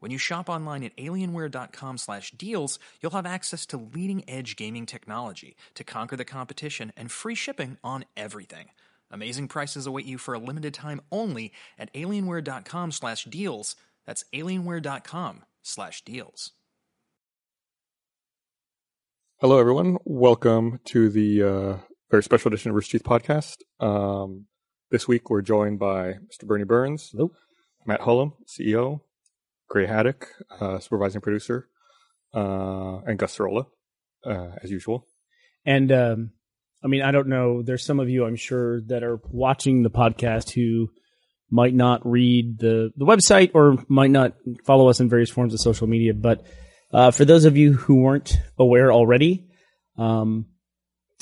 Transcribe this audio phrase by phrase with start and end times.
[0.00, 6.16] When you shop online at alienware.com/deals, you'll have access to leading-edge gaming technology to conquer
[6.16, 8.70] the competition and free shipping on everything.
[9.10, 13.76] Amazing prices await you for a limited time only at alienware.com/deals.
[14.06, 16.52] That's alienware.com/deals.
[19.40, 19.98] Hello, everyone.
[20.04, 21.76] Welcome to the uh,
[22.10, 23.58] very special edition of Rooster Teeth Podcast.
[23.78, 24.46] Um,
[24.90, 26.44] this week, we're joined by Mr.
[26.44, 27.30] Burnie Burns, Hello.
[27.86, 29.02] Matt Hullum, CEO,
[29.68, 30.28] Gray Haddock,
[30.60, 31.68] uh, supervising producer,
[32.34, 33.66] uh, and Gus Sorolla,
[34.24, 35.06] uh, as usual.
[35.64, 36.30] And um,
[36.82, 37.62] I mean, I don't know.
[37.62, 40.90] There's some of you, I'm sure, that are watching the podcast who
[41.50, 45.60] might not read the the website or might not follow us in various forms of
[45.60, 46.14] social media.
[46.14, 46.44] But
[46.92, 49.48] uh, for those of you who weren't aware already,
[49.96, 50.46] um,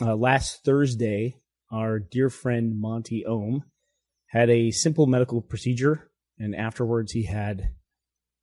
[0.00, 1.36] uh, last Thursday,
[1.72, 3.64] our dear friend Monty Oum
[4.26, 7.70] had a simple medical procedure, and afterwards he had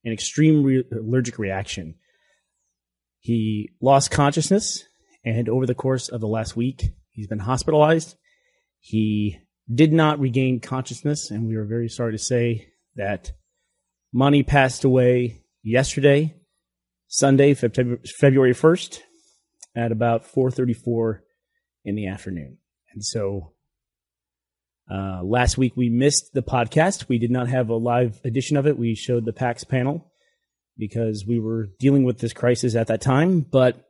[0.04, 1.96] an extreme re- allergic reaction.
[3.20, 4.86] He lost consciousness,
[5.24, 8.16] and over the course of the last week, he's been hospitalized.
[8.80, 9.40] He
[9.74, 13.32] did not regain consciousness, and we are very sorry to say that
[14.12, 16.36] Monty passed away yesterday,
[17.08, 19.00] Sunday, Feb- February 1st,
[19.76, 21.22] at about 4:34
[21.86, 22.58] in the afternoon.
[22.94, 23.53] And so
[24.94, 27.10] uh, last week we missed the podcast.
[27.10, 28.78] We did not have a live edition of it.
[28.78, 30.12] We showed the PAX panel
[30.78, 33.90] because we were dealing with this crisis at that time, but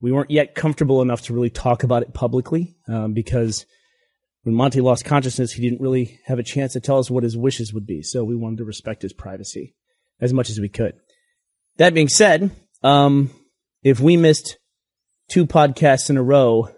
[0.00, 3.66] we weren't yet comfortable enough to really talk about it publicly um, because
[4.44, 7.36] when Monty lost consciousness, he didn't really have a chance to tell us what his
[7.36, 8.02] wishes would be.
[8.02, 9.74] So we wanted to respect his privacy
[10.20, 10.94] as much as we could.
[11.78, 12.50] That being said,
[12.82, 13.30] um,
[13.82, 14.58] if we missed
[15.28, 16.68] two podcasts in a row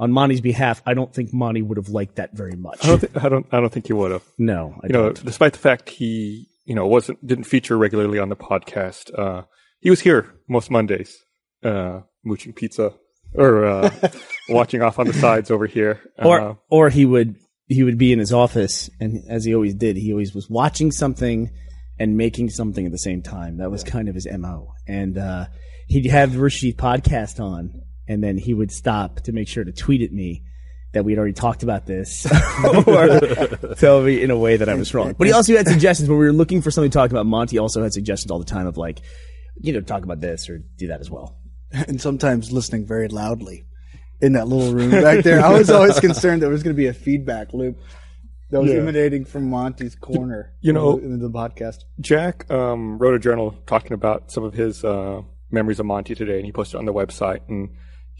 [0.00, 2.82] on Monty's behalf, I don't think Monty would have liked that very much.
[2.84, 4.24] I don't, th- I don't, I don't think he would have.
[4.38, 5.24] no, I You know, don't.
[5.24, 9.42] despite the fact he, you know, wasn't didn't feature regularly on the podcast, uh,
[9.80, 11.16] he was here most Mondays,
[11.62, 12.94] uh, mooching pizza
[13.34, 13.90] or uh,
[14.48, 16.00] watching off on the sides over here.
[16.18, 17.36] or Uh, or he would
[17.68, 20.90] he would be in his office and as he always did he always was watching
[20.90, 21.48] something
[22.00, 25.46] and making something at the same time that was kind of his mo and uh,
[25.86, 29.72] he'd have the Teeth podcast on and then he would stop to make sure to
[29.72, 30.42] tweet at me
[30.92, 32.26] that we'd already talked about this
[32.86, 33.20] or
[33.76, 35.14] tell me in a way that I was wrong.
[35.16, 37.26] But he also had suggestions when we were looking for something to talk about.
[37.26, 39.00] Monty also had suggestions all the time of like,
[39.60, 41.38] you know, talk about this or do that as well.
[41.72, 43.64] and sometimes listening very loudly
[44.20, 45.40] in that little room back there.
[45.40, 47.78] I was always concerned there was going to be a feedback loop
[48.50, 48.78] that was Yeah.
[48.78, 50.52] emanating from Monty's corner.
[50.60, 51.84] You know- in the podcast.
[52.00, 55.22] Jack um, wrote a journal talking about some of his uh,
[55.52, 57.40] memories of Monty today, and he posted it on the website.
[57.48, 57.70] And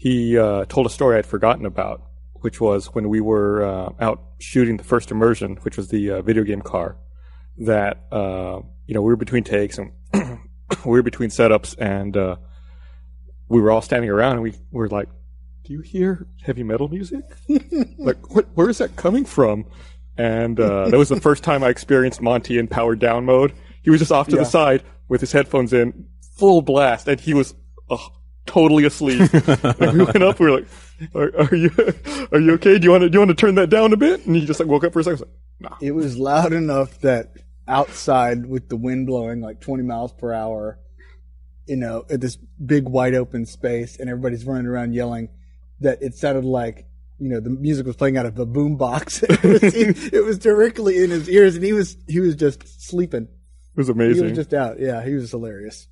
[0.01, 2.01] he uh, told a story I'd forgotten about,
[2.41, 6.21] which was when we were uh, out shooting the first immersion, which was the uh,
[6.23, 6.97] video game car.
[7.59, 9.91] That uh, you know we were between takes and
[10.85, 12.37] we were between setups, and uh,
[13.47, 15.07] we were all standing around, and we were like,
[15.65, 17.21] "Do you hear heavy metal music?
[17.99, 19.65] like, what, where is that coming from?"
[20.17, 23.53] And uh, that was the first time I experienced Monty in powered down mode.
[23.83, 24.43] He was just off to Yeah.
[24.43, 26.07] the side with his headphones in,
[26.37, 27.53] full blast, and he was
[27.87, 27.97] uh,
[28.45, 29.21] totally asleep.
[29.33, 30.39] and we went up.
[30.39, 30.67] We were like,
[31.15, 31.71] are, "Are you
[32.31, 32.77] are you okay?
[32.77, 34.45] Do you want to do you want to turn that down a bit?" And he
[34.45, 35.21] just like woke up for a second.
[35.21, 37.33] Like, "Nah." It was loud enough that
[37.67, 40.79] outside with the wind blowing like 20 miles per hour,
[41.65, 45.29] you know, at this big wide open space and everybody's running around yelling
[45.79, 46.85] that it sounded like,
[47.19, 49.23] you know, the music was playing out of a boom box.
[49.29, 49.63] it, was,
[50.13, 53.23] it was directly in his ears and he was, he was just sleeping.
[53.23, 54.23] It was amazing.
[54.23, 54.79] He was just out.
[54.79, 55.87] Yeah, he was hilarious.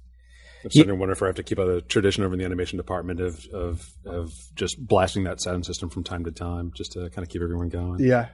[0.64, 2.78] I'm starting to wonder if I have to keep a tradition over in the animation
[2.78, 7.10] department of of of just blasting that sound system from time to time, just to
[7.10, 8.00] kind of keep everyone going.
[8.00, 8.30] Yeah.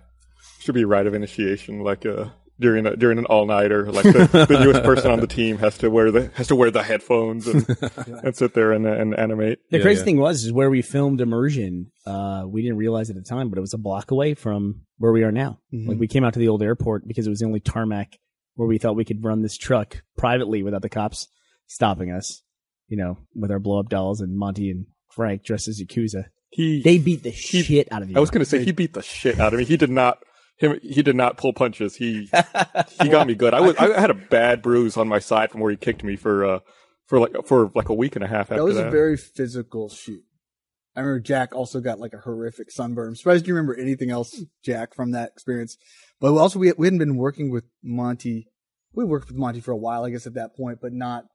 [0.60, 2.26] Should be a rite of initiation, like uh,
[2.60, 3.92] during a, during an all nighter.
[3.92, 6.72] Like the, the newest person on the team has to wear the has to wear
[6.72, 7.66] the headphones and,
[8.24, 9.60] and sit there and, and animate.
[9.70, 10.06] The Yeah, crazy yeah.
[10.06, 11.92] thing was, is where we filmed immersion.
[12.06, 15.12] Uh, we didn't realize at the time, but it was a block away from where
[15.12, 15.60] we are now.
[15.72, 18.18] Like we came out to the old airport because it was the only tarmac
[18.56, 21.28] where we thought we could run this truck privately without the cops
[21.68, 22.42] stopping us.
[22.88, 26.26] You know, with our blow up dolls and Monty and Frank dressed as Yakuza.
[26.52, 28.16] He They beat the shit out of you.
[28.16, 29.66] I was going to say he beat the shit out of me.
[29.66, 30.20] He did not
[30.58, 31.96] him he did not pull punches.
[31.96, 32.30] He
[33.02, 33.54] he got me good.
[33.54, 36.16] I was I had a bad bruise on my side from where he kicked me
[36.16, 36.60] for uh
[37.08, 38.88] for like for like a week and a half after That was that.
[38.88, 40.24] a very physical shoot.
[40.96, 43.10] I remember Jack also got like a horrific sunburn.
[43.10, 45.76] I'm surprised you remember anything else, Jack, from that experience.
[46.22, 48.48] But also, we we hadn't been working with Monty.
[48.94, 51.26] We worked with Monty for a while, I guess, at that point, but not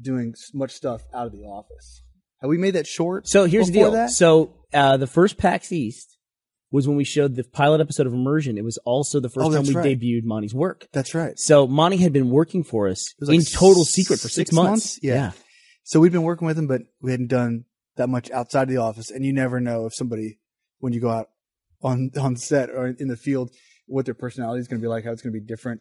[0.00, 2.02] doing s- much stuff out of the office.
[2.40, 3.28] Have we made that short?
[3.28, 3.90] So here's the deal.
[3.92, 4.10] That?
[4.10, 6.16] So uh, the first PAX East
[6.70, 8.56] was when we showed the pilot episode of Immersion.
[8.56, 9.98] It was also the first Oh, time we right.
[10.00, 10.86] debuted Monty's work.
[10.92, 11.32] That's right.
[11.36, 14.70] So Monty had been working for us like in total secret for six, six months.
[14.70, 14.98] months?
[15.02, 15.32] Yeah.
[15.82, 17.64] So we'd been working with him, but we hadn't done
[17.96, 19.10] that much outside of the office.
[19.10, 20.38] And you never know if somebody,
[20.78, 21.28] when you go out
[21.82, 23.50] on on set or in the field,
[23.86, 25.80] what their personality is going to be like, how it's going to be different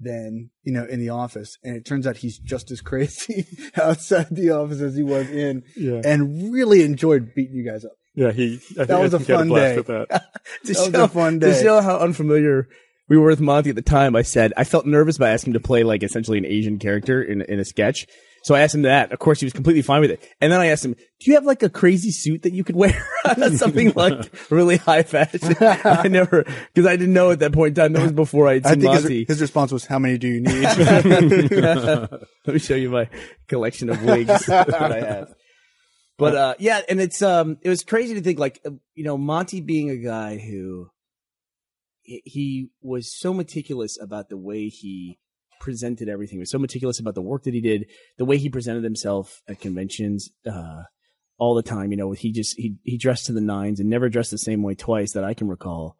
[0.00, 1.56] than you know in the office.
[1.62, 3.46] And it turns out he's just as crazy
[3.76, 7.92] outside the office as he was in, yeah, and really enjoyed beating you guys up.
[8.14, 8.32] yeah.
[8.32, 9.76] He I think, That was I a think he fun blast day.
[9.76, 10.08] with that.
[10.66, 11.52] To That was a fun day.
[11.52, 12.68] To show how unfamiliar
[13.08, 15.60] we were with Monty at the time, I said I felt nervous by asking him
[15.60, 18.06] to play like essentially an Asian character in in a sketch.
[18.48, 19.12] So I asked him that.
[19.12, 20.26] Of course, he was completely fine with it.
[20.40, 22.76] And then I asked him, "Do you have like a crazy suit that you could
[22.76, 22.98] wear?
[23.52, 27.82] Something like really high fashion?" I never, because I didn't know at that point in
[27.82, 27.92] time.
[27.92, 29.24] That was before I had I seen think his, Monty.
[29.28, 33.10] his response was, "How many do you need?" Let me show you my
[33.48, 35.34] collection of wigs that I have.
[36.16, 38.64] But uh, yeah, and it's um, it was crazy to think like
[38.94, 40.88] you know Monty being a guy who
[42.02, 45.18] he was so meticulous about the way he
[45.60, 46.36] presented everything.
[46.36, 49.42] He was so meticulous about the work that he did, the way he presented himself
[49.48, 50.30] at conventions.
[50.46, 50.82] Uh,
[51.40, 54.08] all the time, you know, he just he he dressed to the nines and never
[54.08, 55.96] dressed the same way twice that I can recall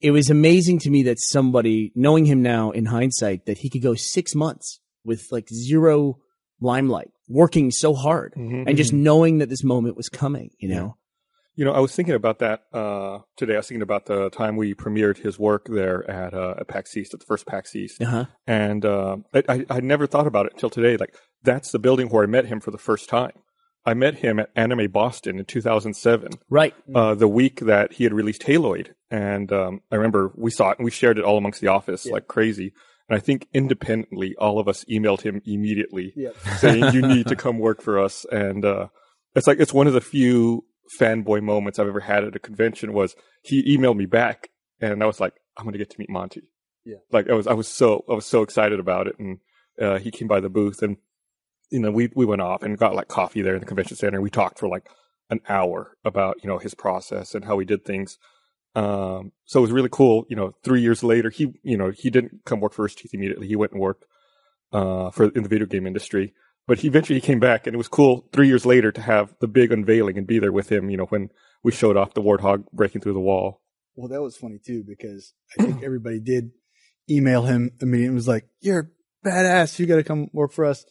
[0.00, 3.82] it was amazing to me that somebody, knowing him now in hindsight, that he could
[3.82, 6.18] go six months with like zero
[6.60, 8.64] limelight, working so hard, Mhm.
[8.66, 10.50] and just knowing that this moment was coming.
[10.58, 10.96] You know,
[11.54, 13.54] You know, I was thinking about that uh, today.
[13.54, 16.96] I was thinking about the time we premiered his work there at uh, at PAX
[16.96, 18.24] East, at the first PAX East, uh huh.
[18.46, 20.96] and uh, I, I I never thought about it until today.
[20.96, 23.32] Like that's the building where I met him for the first time.
[23.84, 26.72] I met him at Anime Boston in 2007, Right.
[26.94, 30.78] uh, the week that he had released Haloid, and um, I remember we saw it
[30.78, 32.72] and we shared it all amongst the office like crazy.
[33.08, 36.36] And I think independently, all of us emailed him immediately Yep.
[36.58, 38.86] saying, "You need to come work for us." And uh,
[39.34, 40.64] it's like it's one of the few
[40.98, 42.92] fanboy moments I've ever had at a convention.
[42.92, 44.50] Was he emailed me back,
[44.80, 46.42] and I was like, "I'm going to get to meet Monty."
[46.84, 46.96] Yeah.
[47.12, 49.38] like I was, I was so, I was so excited about it, and
[49.80, 50.96] uh, he came by the booth, and
[51.70, 54.16] you know, we we went off and got like coffee there in the convention center.
[54.16, 54.88] and We talked for like
[55.30, 58.18] an hour about you know his process and how he did things.
[58.74, 60.24] Um, so it was really cool.
[60.28, 63.14] You know, three years later, he you know he didn't come work for Rooster Teeth
[63.14, 63.48] immediately.
[63.48, 64.04] He went and worked
[64.72, 66.34] uh, for in the video game industry.
[66.66, 69.34] But he eventually he came back, and it was cool three years later to have
[69.40, 70.90] the big unveiling and be there with him.
[70.90, 71.30] You know, when
[71.62, 73.60] we showed off the warthog breaking through the wall.
[73.94, 76.50] Well, that was funny too because I think everybody did
[77.10, 78.92] email him immediately and was like, "You're
[79.24, 79.78] badass.
[79.78, 80.84] You got to come work for us."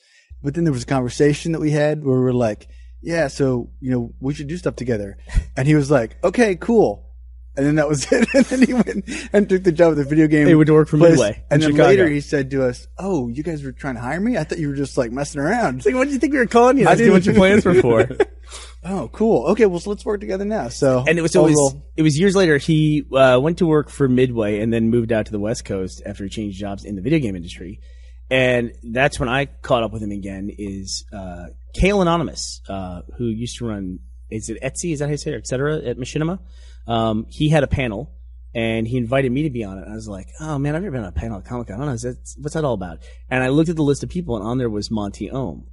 [0.44, 2.67] But then there was a conversation that we had where we were like,
[3.01, 5.17] "Yeah, so you know we should do stuff together,"
[5.56, 7.10] and he was like, "Okay, cool."
[7.56, 8.27] And then that was it.
[8.33, 10.48] and then he went and took the job at the video game.
[10.48, 11.12] He went to work for place.
[11.12, 11.89] Midway And then Chicago.
[11.89, 14.38] later he said to us, "Oh, you guys were trying to hire me?
[14.38, 16.39] I thought you were just like messing around." It's like, what do you think we
[16.39, 16.88] were calling you?
[16.88, 18.07] I Asking what your plans were for.
[18.86, 19.48] oh, cool.
[19.48, 20.69] Okay, well, so let's work together now.
[20.69, 21.57] So and it was always
[21.98, 25.25] it was years later he uh, went to work for Midway and then moved out
[25.25, 27.81] to the West Coast after he changed jobs in the video game industry.
[28.30, 30.50] And that's when I caught up with him again.
[30.57, 34.93] Is uh, Khail Anonymous, uh, who used to run is it Etsy?
[34.93, 35.36] Is that how you say it?
[35.36, 36.39] Et cetera at Machinima.
[36.88, 38.11] Um, he had a panel
[38.53, 39.83] and he invited me to be on it.
[39.83, 41.75] And I was like, oh man, I've never been on a panel at Comic Con.
[41.75, 43.00] I don't know is that, what's that all about.
[43.29, 45.67] And I looked at the list of people and on there was Monty Oum.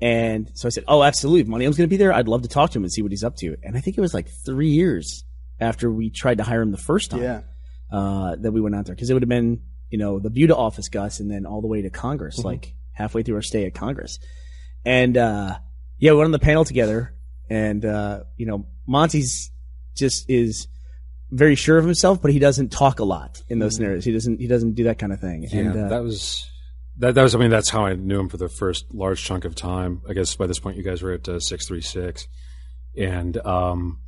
[0.00, 2.12] And so I said, "Oh, absolutely, Monty Oum's going to be there.
[2.12, 3.96] I'd love to talk to him and see what he's up to." And I think
[3.96, 5.22] it was like three years
[5.60, 7.40] after we tried to hire him the first time yeah.
[7.92, 10.56] uh, that we went out there because it would have been, you know, the Buda
[10.56, 13.74] office, Gus, and then all the way to Congress, like halfway through our stay at
[13.74, 14.18] Congress.
[14.84, 15.56] And uh,
[15.98, 17.14] yeah, we went on the panel together,
[17.48, 19.51] and uh, you know, Monty's
[19.96, 20.68] just is
[21.30, 24.04] very sure of himself, but he doesn't talk a lot in those scenarios.
[24.04, 25.44] He doesn't he doesn't do that kind of thing.
[25.50, 26.44] Yeah, and uh, that was
[26.98, 27.14] that.
[27.14, 27.34] That was.
[27.34, 30.02] I mean, that's how I knew him for the first large chunk of time.
[30.08, 32.26] I guess by this point, you guys were at uh, six three six,
[32.96, 34.00] and um,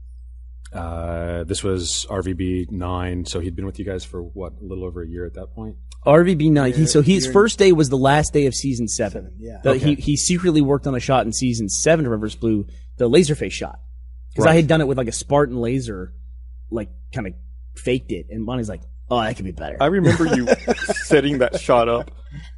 [0.73, 3.25] uh, this was RVB nine.
[3.27, 5.55] So he'd been with you guys for what a little over a year at that
[5.55, 5.77] point.
[6.05, 6.75] RVB nine.
[6.75, 9.25] He, so his first day was the last day of season seven.
[9.25, 9.61] Seven, yeah.
[9.63, 9.95] The- Okay.
[9.95, 12.37] He he secretly worked on a shot in season seven of Red vs.
[12.39, 12.67] Blue,
[12.99, 13.79] the laser face shot,
[14.35, 16.13] because I had done it with like a Spartan laser,
[16.71, 17.35] like kind of
[17.77, 20.47] faked it, and Bonnie's like, "Oh, that could be better." I remember you
[21.05, 22.11] setting that shot up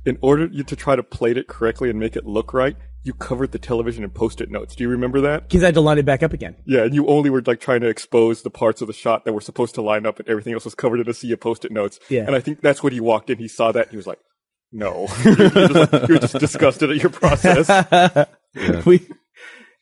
[0.05, 2.77] in order to try to plate it correctly and make it look right.
[3.03, 4.75] You covered the television in post-it notes.
[4.75, 5.49] Do you remember that?
[5.49, 6.57] Because I had to line it back up again.
[6.65, 9.33] Yeah, and you only were like trying to expose the parts of the shot that
[9.33, 11.71] were supposed to line up, and everything else was covered in a sea of post-it
[11.71, 12.01] notes.
[12.09, 12.23] Yeah.
[12.27, 13.39] and I think that's when he walked in.
[13.39, 14.19] He saw that, and he was like,
[14.73, 18.27] No, you're, just, you're just disgusted at your process.
[18.87, 19.07] we,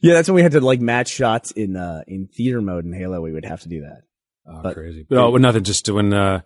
[0.05, 2.93] yeah, that's when we had to like match shots in uh in theater mode in
[2.93, 3.21] Halo.
[3.23, 4.03] We would have to do that.
[4.47, 5.07] Oh, But- crazy.
[5.09, 5.65] But oh, nothing.
[5.65, 6.43] Just when, uh,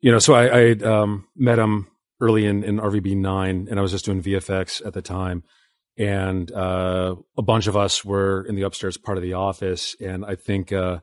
[0.00, 1.88] you know, so I, I um, met him
[2.20, 5.42] early in, in RVB nine, and I was just doing VFX at the time,
[5.98, 10.24] and uh, a bunch of us were in the upstairs part of the office, and
[10.24, 10.72] I think.
[10.72, 11.00] Uh,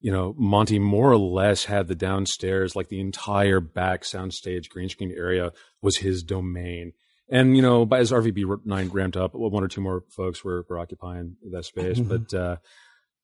[0.00, 4.90] you know, Monty more or less had the downstairs, like the entire back soundstage green
[4.90, 6.92] screen area was his domain.
[7.28, 10.64] And, you know, by as RVB nine ramped up, one or two more folks were,
[10.68, 11.98] were occupying that space.
[11.98, 12.56] But, uh,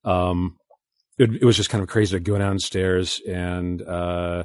[0.04, 0.57] um,
[1.19, 4.45] it, it was just kind of crazy to go downstairs and, uh,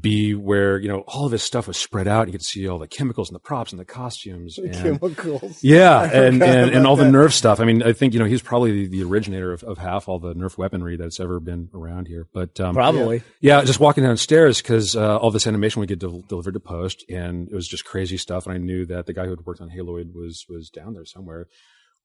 [0.00, 2.28] be where, you know, all of this stuff was spread out.
[2.28, 4.56] You could see all the chemicals and the props and the costumes.
[4.56, 5.58] And, Chemicals.
[5.62, 7.12] yeah, and, and, and about all the that.
[7.12, 7.58] Nerf stuff.
[7.58, 10.20] I mean, I think you know he's probably the, the originator of, of half all
[10.20, 12.28] the Nerf weaponry that's ever been around here.
[12.32, 13.22] But um, Probably.
[13.40, 17.04] yeah, just walking downstairs because uh, all this animation would get del- delivered to post,
[17.10, 18.46] and it was just crazy stuff.
[18.46, 21.04] And I knew that the guy who had worked on Haloid was was down there
[21.04, 21.48] somewhere.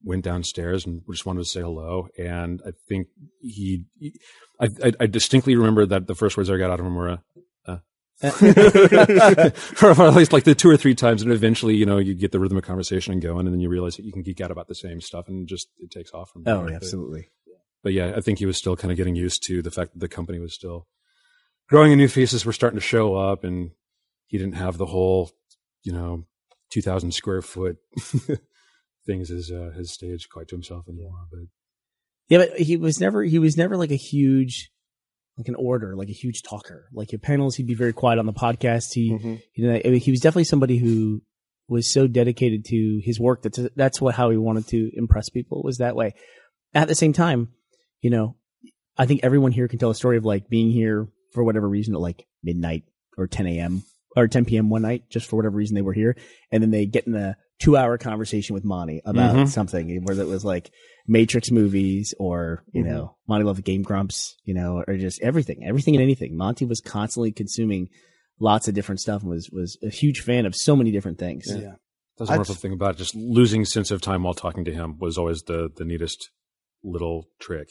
[0.04, 2.08] Went downstairs and just wanted to say hello.
[2.20, 3.08] And I think
[3.42, 4.20] he, he
[4.60, 7.20] I, I, I distinctly remember that the first words I got out of him were.
[8.24, 9.50] Uh, uh.
[9.82, 12.32] or at least like the two or three times, and eventually, you know, you get
[12.32, 14.68] the rhythm of conversation going, and then you realize that you can geek out about
[14.68, 16.56] the same stuff, and just it takes off from there.
[16.56, 17.30] Oh, But- absolutely.
[17.84, 20.00] but yeah, I think he was still kind of getting used to the fact that
[20.00, 20.88] the company was still
[21.70, 23.72] growing and new faces were starting to show up and
[24.26, 25.30] he didn't have the whole,
[25.84, 26.26] you know,
[26.72, 27.78] 2000 square foot
[29.06, 31.28] things as uh, his stage quite to himself anymore.
[31.32, 31.40] But
[32.30, 34.72] Yeah, but he was never he was never like a huge
[35.38, 36.88] like an orator, like a huge talker.
[36.94, 38.94] Like at panels, he'd be very quiet on the podcast.
[38.94, 39.42] He Mhm.
[39.56, 41.22] you know I mean, he was definitely somebody who
[41.70, 45.62] was so dedicated to his work that that's what how he wanted to impress people
[45.64, 46.14] was that way.
[46.74, 47.50] At the same time,
[48.02, 48.36] you know,
[48.98, 51.94] I think everyone here can tell a story of like being here for whatever reason
[51.94, 52.84] at like midnight
[53.18, 53.84] or 10 a.m.
[54.16, 54.70] or 10 p.m.
[54.70, 56.16] one night, just for whatever reason they were here,
[56.52, 57.14] and then they get in
[57.60, 59.48] a two-hour conversation with Monty about Mhm.
[59.50, 60.72] something, whether it was like
[61.08, 62.88] Matrix movies or you Mhm.
[62.88, 66.36] know Monty loved the Game Grumps, you know, or just everything, everything and anything.
[66.36, 67.90] Monty was constantly consuming
[68.40, 71.46] lots of different stuff and was was a huge fan of so many different things.
[71.50, 71.76] Yeah.
[72.18, 72.98] that's the wonderful thing about it.
[72.98, 76.32] Just losing sense of time while talking to him was always the, the neatest
[76.84, 77.70] little trick.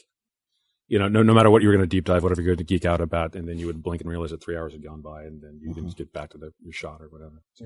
[0.87, 2.65] You know, no, no matter what you were going to deep dive, whatever you're going
[2.65, 4.81] to geek out about, and then you would blink and realize that three hours had
[4.81, 5.81] gone by, and then you Mm-hmm.
[5.81, 7.43] didn't get back to the, your shot or whatever.
[7.55, 7.65] So,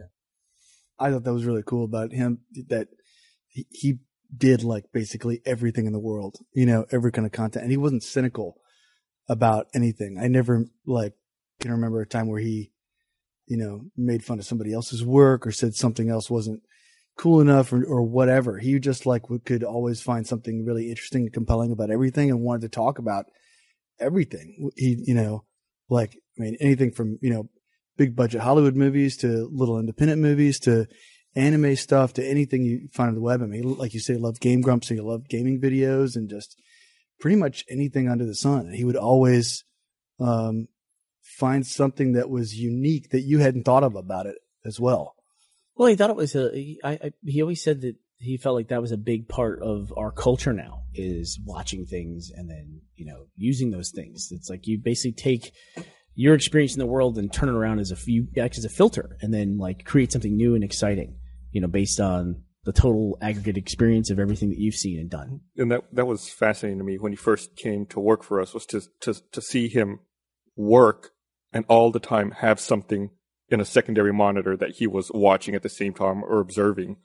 [1.01, 2.39] I thought that was really cool about him
[2.69, 2.87] that
[3.47, 3.99] he,
[4.35, 7.63] did like basically everything in the world, you know, every kind of content.
[7.63, 8.55] And he wasn't cynical
[9.27, 10.17] about anything.
[10.17, 11.13] I never like
[11.59, 12.71] can remember a time where he,
[13.45, 16.61] you know, made fun of somebody else's work or said something else wasn't
[17.17, 18.57] cool enough or, or whatever.
[18.57, 22.61] He just like could always find something really interesting and compelling about everything and wanted
[22.61, 23.25] to talk about
[23.99, 24.71] everything.
[24.77, 25.43] He, you know,
[25.89, 27.49] like, I mean, anything from, you know,
[28.01, 30.87] big budget Hollywood movies to little independent movies to
[31.35, 33.43] anime stuff to anything you find on the web.
[33.43, 36.59] I mean, like you say, loved Game Grumps, so he loved gaming videos and just
[37.19, 38.61] pretty much anything under the sun.
[38.61, 39.63] And he would always
[40.19, 40.67] um,
[41.21, 45.13] find something that was unique that you hadn't thought of about it as well.
[45.75, 46.49] Well, he thought it was a.
[46.55, 49.61] He, I, I, he always said that he felt like that was a big part
[49.61, 54.29] of our culture now is watching things and then you know using those things.
[54.31, 55.53] It's like you basically take
[56.15, 58.69] your experience in the world and turn it around as a you act as a
[58.69, 61.17] filter and then like create something new and exciting.
[61.51, 65.39] You know, based on the total aggregate experience of everything that you've seen and done.
[65.57, 68.53] and that that was fascinating to me when he first came to work for us
[68.53, 69.99] was to to to see him
[70.55, 71.11] work
[71.53, 73.09] and all the time have something
[73.49, 76.95] in a secondary monitor that he was watching at the same time or observing.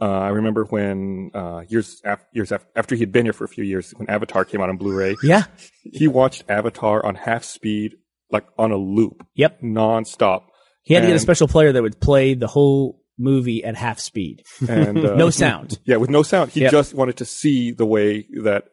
[0.00, 3.44] Uh, I remember when uh, years af- years af- after he had been here for
[3.44, 5.44] a few years, when Avatar came out on Blu-ray, Yeah.
[5.82, 7.94] he watched Avatar on half speed,
[8.30, 9.60] like on a loop, Yep.
[9.62, 10.42] nonstop.
[10.82, 13.76] He had to get a And- special player that would play the whole movie at
[13.76, 15.78] half speed, And uh, no sound.
[15.86, 16.50] Yeah, with no sound.
[16.52, 16.70] He Yep.
[16.72, 18.64] just wanted to see the way that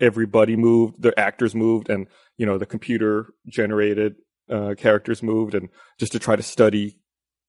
[0.00, 4.16] everybody moved, the actors moved, and you know the computer generated
[4.50, 6.98] uh, characters moved, and just to try to study,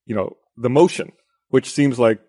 [0.05, 1.11] you know, the motion,
[1.49, 2.19] which seems like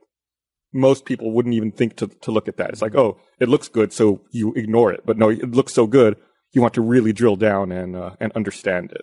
[0.74, 2.70] most people wouldn't even think to to look at that.
[2.70, 5.02] It's like, oh, it looks good, so you ignore it.
[5.06, 6.16] But no, it looks so good,
[6.52, 9.02] you want to really drill down and uh, and understand it.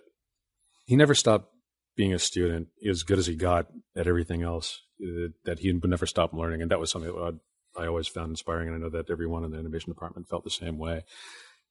[0.86, 1.50] He never stopped
[1.96, 3.66] being a student as good as he got
[3.96, 6.62] at everything else uh, that he would never stop learning.
[6.62, 7.38] And that was something that
[7.76, 8.68] I, always found inspiring.
[8.68, 11.02] And i know that everyone in the animation department felt the same way.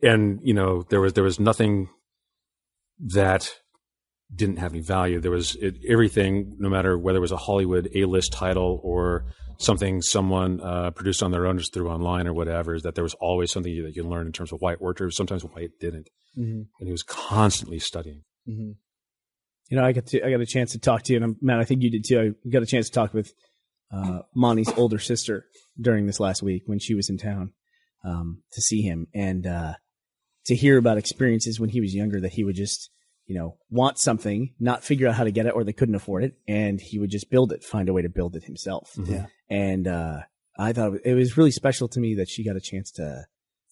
[0.04, 1.90] And you know there was there was nothing
[3.00, 3.56] that
[4.34, 5.22] didn't have any value.
[5.22, 9.26] There was it, everything no matter whether it was a hollywood a-list title or
[9.58, 13.06] something someone uh, produced on their own just through online or whatever is that there
[13.06, 15.46] was always something that you can learn in terms of why it worked or sometimes
[15.46, 16.10] why it didn't.
[16.38, 16.64] Mm-hmm.
[16.80, 18.24] and he was constantly studying.
[18.50, 18.72] Mm-hmm.
[19.70, 21.38] You know, I got to, I got a chance to talk to you, and I'm,
[21.42, 22.36] Matt, I think you did too.
[22.46, 23.34] I got a chance to talk with
[23.92, 25.46] uh, Monty's older sister
[25.80, 27.54] during this last week when she was in town
[28.04, 29.74] um, to see him, and uh,
[30.46, 32.92] to hear about experiences when he was younger that he would just,
[33.26, 36.24] you know, want something, not figure out how to get it, or they couldn't afford
[36.24, 38.92] it, and he would just build it, find a way to build it himself.
[39.04, 39.26] Yeah.
[39.50, 40.20] And uh,
[40.58, 43.26] I thought it was really special to me that she got a chance to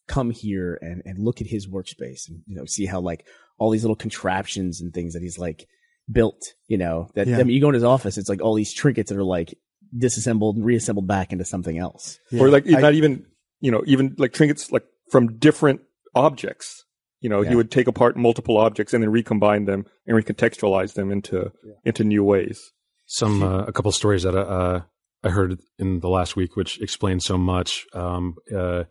[0.07, 3.25] come here and, and look at his workspace and you know see how like
[3.57, 5.65] all these little contraptions and things that he's like
[6.12, 6.41] built.
[6.67, 7.39] You know that Yeah.
[7.39, 9.57] I mean, you go in his office, it's like all these trinkets that are like
[9.98, 12.19] disassembled and reassembled back into something else.
[12.39, 13.25] or like I- not even
[13.60, 15.81] you know even like trinkets like from different
[16.15, 16.83] objects.
[17.22, 17.50] You know, Yeah.
[17.51, 21.51] he would take apart multiple objects and then recombine them and recontextualize them into
[21.86, 22.60] into new ways.
[23.05, 24.81] some uh, a couple stories that uh,
[25.24, 27.86] I heard in the last week, which explain so much.
[27.93, 28.83] Um, uh,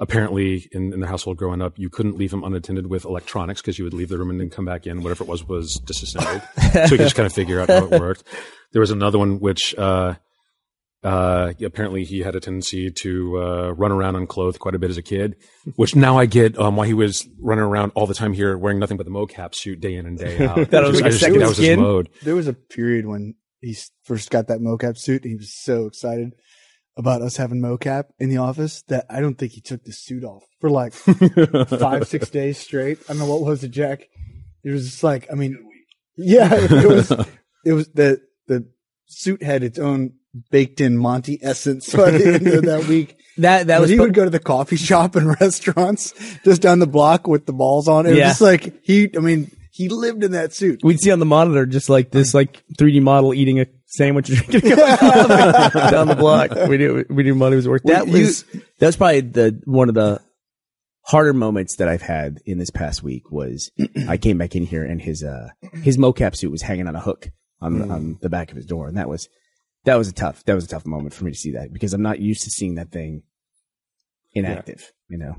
[0.00, 3.78] apparently, in, in their household growing up, you couldn't leave him unattended with electronics because
[3.78, 5.02] you would leave the room and then come back in.
[5.02, 6.42] Whatever it was was disassembled,
[6.72, 8.24] so you could just kind of figure out how it worked.
[8.72, 9.74] There was another one which.
[9.78, 10.14] Uh,
[11.02, 14.98] uh, apparently he had a tendency to uh, run around unclothed quite a bit as
[14.98, 15.34] a kid,
[15.76, 18.78] which now I get um, why he was running around all the time here wearing
[18.78, 20.68] nothing but the mocap suit day in and day out.
[20.70, 21.80] That was Just- like just second that was his skin?
[21.80, 22.10] mode.
[22.22, 25.24] There was a period when he first got that mocap suit.
[25.24, 26.34] He was so excited
[27.00, 30.22] about us having mocap in the office that I don't think he took the suit
[30.22, 30.92] off for like
[31.78, 32.98] five, six days straight.
[33.08, 34.02] I don't know what was it, Jack.
[34.62, 35.58] It was just like, I mean,
[36.16, 37.10] yeah, it was,
[37.64, 38.68] it was the, the
[39.06, 40.12] suit had its own
[40.50, 43.16] baked in Monty essence by the end of that week.
[43.38, 46.12] That that But was he pro- would go to the coffee shop and restaurants
[46.44, 48.10] just down the block with the balls on it.
[48.10, 50.80] It was just like he, I mean, he lived in that suit.
[50.84, 52.34] we'd see on the monitor just like this mm.
[52.34, 56.50] like 3D model eating a sandwich drinking coffee down the block.
[56.68, 57.82] We knew we knew money was worth.
[57.84, 58.44] That Well, you- was
[58.78, 60.20] that was probably the one of the
[61.02, 63.70] harder moments that I've had in this past week was
[64.08, 65.48] I came back in here and his uh
[65.82, 67.30] his mocap suit was hanging on a hook
[67.60, 69.28] on the, on the back of his door and that was
[69.84, 71.92] that was a tough that was a tough moment for me to see that because
[71.94, 73.22] I'm not used to seeing that thing
[74.32, 74.92] inactive.
[75.08, 75.36] You know.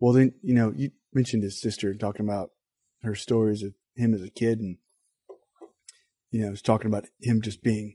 [0.00, 2.50] Well, then, you know, you mentioned his sister talking about
[3.02, 4.78] her stories of him as a kid and,
[6.34, 7.94] you know, was talking about him just being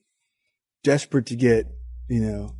[0.81, 1.67] desperate to get,
[2.07, 2.55] you know,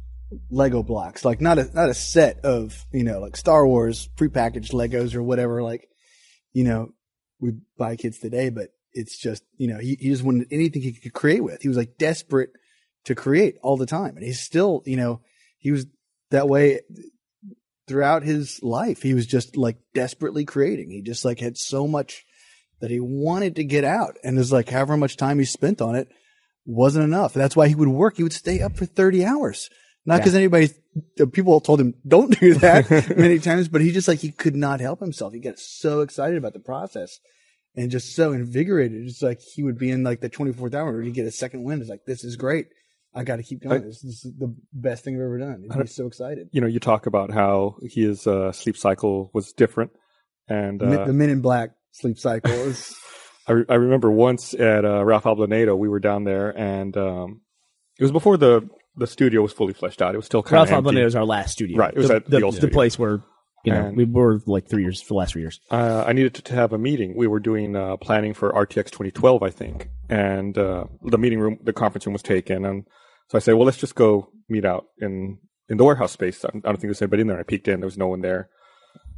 [0.52, 4.74] Lego blocks, like not a, not a set of, you know, like Star Wars prepackaged
[4.74, 5.88] Legos or whatever, like,
[6.52, 6.90] you know,
[7.40, 10.92] we buy kids today, but it's just, you know, he, he just wanted anything he
[10.92, 11.62] could create with.
[11.62, 12.50] He was like desperate
[13.06, 14.18] to create all the time.
[14.18, 15.22] And he's still, you know,
[15.60, 15.86] he was
[16.30, 16.82] that way
[17.88, 19.02] throughout his life.
[19.02, 20.90] He was just like desperately creating.
[20.90, 22.26] He just like had so much
[22.82, 24.16] that he wanted to get out.
[24.24, 26.08] And it's like however much time he spent on it
[26.66, 27.34] wasn't enough.
[27.34, 28.18] That's why he would work.
[28.18, 29.70] He would stay up for 30 hours.
[30.06, 30.70] Not because anybody,
[31.20, 34.56] uh, people told him don't do that many times, but he just like, he could
[34.56, 35.34] not help himself.
[35.34, 37.20] He got so excited about the process
[37.76, 39.06] and just so invigorated.
[39.08, 41.64] It's like he would be in like the 24th hour where he'd get a second
[41.64, 41.82] wind.
[41.82, 42.68] It's like, this is great.
[43.14, 43.82] I got to keep going.
[43.82, 45.62] I- this, this is the best thing I've ever done.
[45.64, 46.50] He'd be so excited.
[46.52, 49.92] You know, you talk about how his uh, sleep cycle was different,
[50.48, 52.96] and uh, the Men in Black sleep cycle is
[53.48, 57.42] I, re- I remember once at uh, Ralph Ablanedo, we were down there, and um,
[58.00, 60.14] it was before the the studio was fully fleshed out.
[60.14, 60.96] It was still kind Ralph of empty.
[61.02, 61.78] Ablanedo is our last studio.
[61.78, 62.74] Right, it was the, at the old studio.
[62.74, 63.22] place where
[63.66, 65.60] you know And- we were like three years for the last three years.
[65.72, 67.16] uh, I needed to, to have a meeting.
[67.18, 71.58] We were doing uh, planning for RTX 2012, I think, and uh, the meeting room,
[71.64, 72.84] the conference room was taken, and
[73.30, 76.50] so I said, "Well, let's just go meet out in in the warehouse space." I
[76.52, 77.40] don't think there's anybody in there.
[77.40, 78.50] I peeked in, there was no one there,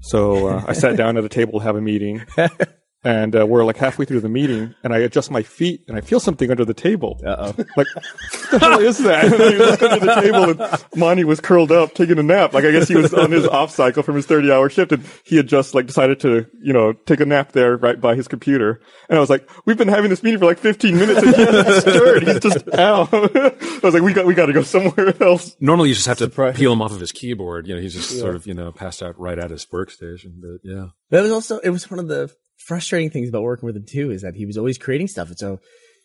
[0.02, 2.26] so uh, I sat down at a table to have a meeting.
[3.04, 6.02] And uh, we're like halfway through the meeting, and I adjust my feet, and I
[6.02, 7.20] feel something under the table.
[7.26, 7.64] Uh oh.
[7.76, 9.26] Like, what the hell is that?
[9.26, 12.54] And I looked under the table, and Monty was curled up taking a nap.
[12.54, 15.04] Like, I guess he was on his off cycle from his 30 hour shift, and
[15.24, 18.28] he had just, like, decided to, you know, take a nap there right by his
[18.28, 18.80] computer.
[19.10, 21.42] And I was like, we've been having this meeting for like 15 minutes, and he
[21.42, 22.24] hasn't stirred.
[22.28, 23.10] He's just out.
[23.14, 25.56] I was like, we got, we got to go somewhere else.
[25.60, 26.56] Normally, you just have to Surprise.
[26.56, 27.68] peel him off of his keyboard.
[27.68, 30.40] You know, he's just sort of you know passed out right at his workstation.
[30.40, 32.32] But yeah, That was also it was one of the
[32.66, 35.38] frustrating things about working with him too is that he was always creating stuff, and
[35.38, 35.60] so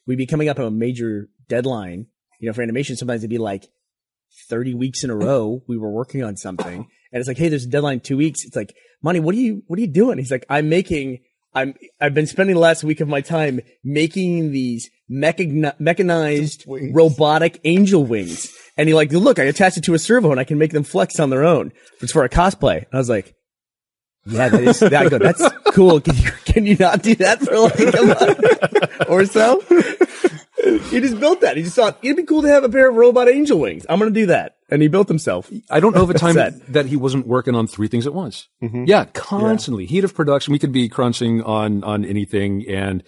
[0.06, 2.06] we'd be coming up on a major deadline.
[2.40, 3.66] You know, for animation, sometimes it'd be like
[4.48, 7.64] thirty weeks in a row we were working on something, and it's like, hey, there's
[7.64, 8.44] a deadline in two weeks.
[8.44, 10.18] It's like, Monty, what are you what are you doing?
[10.18, 11.20] He's like, I'm making.
[11.54, 16.94] I'm, I've been spending the last week of my time making these mechani- mechanized Wings.
[16.94, 18.52] robotic angel wings.
[18.76, 20.84] And he like, look, I attached it to a servo and I can make them
[20.84, 21.72] flex on their own.
[22.02, 22.78] It's for a cosplay.
[22.78, 23.34] And I was like,
[24.26, 26.00] yeah, that is, that, that's cool.
[26.00, 29.60] Can you, can you not do that for like a month or so?
[30.90, 31.56] He just built that.
[31.56, 33.86] He just thought it'd be cool to have a pair of robot angel wings.
[33.88, 34.56] I'm going to do that.
[34.68, 35.48] And he built himself.
[35.70, 36.72] I don't know of a time Set.
[36.72, 38.48] that he wasn't working on three things at once.
[38.60, 40.52] Yeah, constantly heat of production.
[40.52, 43.04] We could be crunching on on anything, and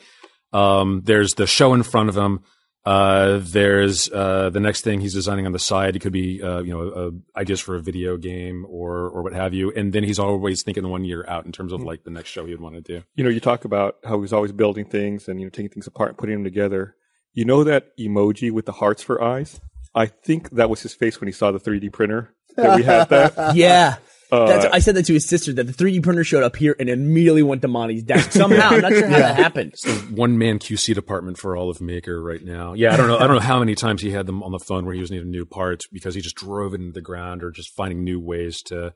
[0.53, 2.41] Um, there's the show in front of him.
[2.89, 5.95] Uh, there's uh, the next thing he's designing on the side.
[5.95, 9.35] It could be uh, you know uh, ideas for a video game or or what
[9.35, 9.71] have you.
[9.77, 12.47] And then he's always thinking one year out in terms of like the next show
[12.47, 13.05] he'd want to do.
[13.15, 15.87] You know, you talk about how he's always building things and you know taking things
[15.87, 16.97] apart and putting them together.
[17.35, 19.61] You know that emoji with the hearts for eyes?
[19.95, 23.09] I think that was his face when he saw the 3D printer that we had
[23.11, 23.55] that.
[23.55, 23.97] Yeah.
[24.31, 26.77] That's, Uh, I said that to his sister that the 3D printer showed up here
[26.79, 28.33] and immediately went to Monty's desk.
[28.33, 29.71] Somehow, I'm not sure how that happened.
[29.73, 32.75] It's the One man QC department for all of Maker right now.
[32.75, 33.17] Yeah, I don't know.
[33.17, 35.11] I don't know how many times he had them on the phone where he was
[35.11, 38.21] needing new parts because he just drove it into the ground or just finding new
[38.21, 38.93] ways to,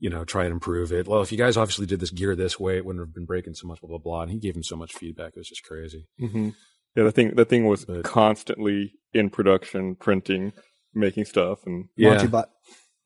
[0.00, 1.08] you know, try and improve it.
[1.08, 3.54] Well, if you guys obviously did this gear this way, it wouldn't have been breaking
[3.54, 3.80] so much.
[3.80, 4.22] Blah blah blah.
[4.22, 5.28] And he gave him so much feedback.
[5.34, 6.06] It was just crazy.
[6.18, 6.50] hmm
[6.94, 10.52] Yeah, the thing the thing was But- constantly in production, printing,
[10.94, 12.10] making stuff, and Yeah.
[12.10, 12.50] Monty bot.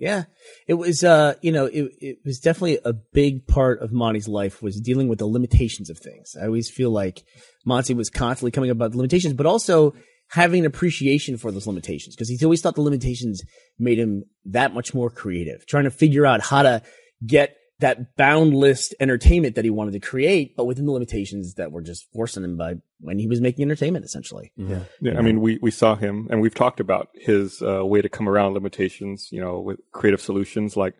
[0.02, 0.24] Yeah.
[0.66, 4.60] It was, uh, you know, it, it was definitely a big part of Monty's life
[4.60, 6.34] was dealing with the limitations of things.
[6.36, 7.22] I always feel like
[7.64, 9.94] Monty was constantly coming up about the limitations, but also
[10.30, 13.42] having an appreciation for those limitations because he's always thought the limitations
[13.78, 16.82] made him that much more creative, trying to figure out how to
[17.24, 21.82] get that boundless entertainment that he wanted to create, but within the limitations that were
[21.82, 24.52] just forcing him by when he was making entertainment, essentially.
[24.56, 24.84] Yeah.
[25.00, 28.08] Yeah, I mean, we, we saw him, and we've talked about his uh, way to
[28.08, 29.28] come around limitations.
[29.32, 30.94] You know, with creative solutions like,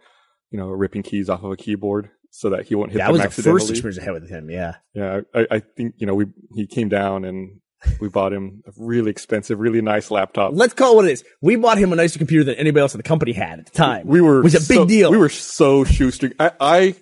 [0.51, 3.13] you know, ripping keys off of a keyboard so that he won't hit that them
[3.13, 3.61] was the accidentally.
[3.61, 4.51] first experience I had with him.
[4.51, 4.77] Yeah.
[4.95, 7.61] Yeah, I, I think you know we he came down and
[8.01, 10.53] we bought him a really expensive, really nice laptop.
[10.55, 11.25] Let's call it what it is.
[11.41, 13.73] We bought him a nicer computer than anybody else in the company had at the
[13.73, 14.07] time.
[14.07, 15.11] We were It was a big deal.
[15.11, 16.33] We were so shoestring.
[16.39, 16.95] I, I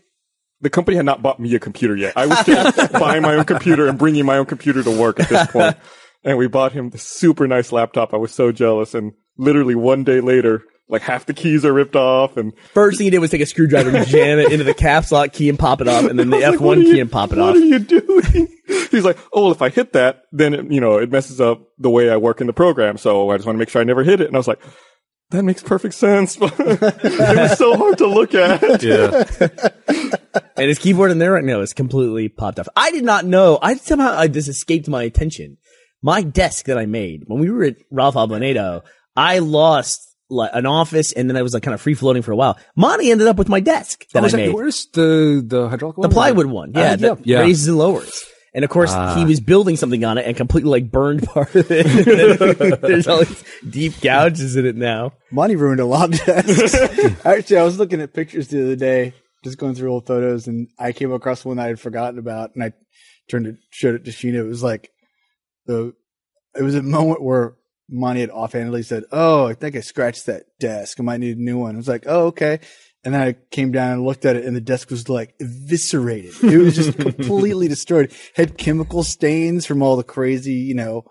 [0.61, 2.13] the company had not bought me a computer yet.
[2.17, 5.29] I was still buying my own computer and bringing my own computer to work at
[5.29, 5.77] this point.
[6.23, 8.13] And we bought him the super nice laptop.
[8.13, 8.95] I was so jealous.
[8.95, 13.07] And literally one day later, like half the keys are ripped off and First thing
[13.07, 15.59] he did was take a screwdriver and jam it into the caps lock key and
[15.59, 17.51] pop it off, and then the I F1 like, key you- and pop it what
[17.51, 17.55] off.
[17.55, 18.50] What are you doing?
[19.01, 21.63] He's like, oh, well, if I hit that, then it, you know it messes up
[21.79, 22.97] the way I work in the program.
[22.99, 24.27] So I just want to make sure I never hit it.
[24.27, 24.61] And I was like,
[25.31, 26.37] that makes perfect sense.
[26.37, 26.81] But it
[27.39, 28.83] was so hard to look at.
[28.83, 29.25] Yeah.
[30.57, 32.69] And his keyboard in there right now is completely popped off.
[32.77, 33.59] I did not know.
[33.63, 35.57] I somehow I, this escaped my attention.
[36.03, 38.83] My desk that I made when we were at Ralph Ablanedo,
[39.17, 42.33] I lost like an office, and then I was like kind of free floating for
[42.33, 42.59] a while.
[42.77, 44.55] Monty ended up with my desk that Oh, I is that- made.
[44.55, 47.41] where's the the hydraulic one, The plywood one, yeah, Uh, that yeah.
[47.41, 48.25] raises and lowers.
[48.53, 49.15] And of course, Ah.
[49.17, 51.87] he was building something on it and completely like burned part of it.
[52.83, 55.13] There's all these deep gouges in it now.
[55.31, 56.75] Monty ruined a lot of desks.
[57.25, 60.69] Actually, I was looking at pictures the other day, just going through old photos, and
[60.79, 62.73] I came across one I had forgotten about, and I
[63.31, 64.41] turned it, showed it to Sheena.
[64.41, 64.91] It was like
[65.67, 65.95] the,
[66.59, 67.55] it was a moment where
[67.89, 70.99] Monty had offhandedly said, "Oh, I think I scratched that desk.
[70.99, 72.59] I might need a new one." I was like, "Oh, okay."
[73.03, 76.35] And then I came down and looked at it, and the desk was like eviscerated.
[76.43, 78.13] It was just completely destroyed.
[78.35, 81.05] Had chemical stains from all the crazy, you know,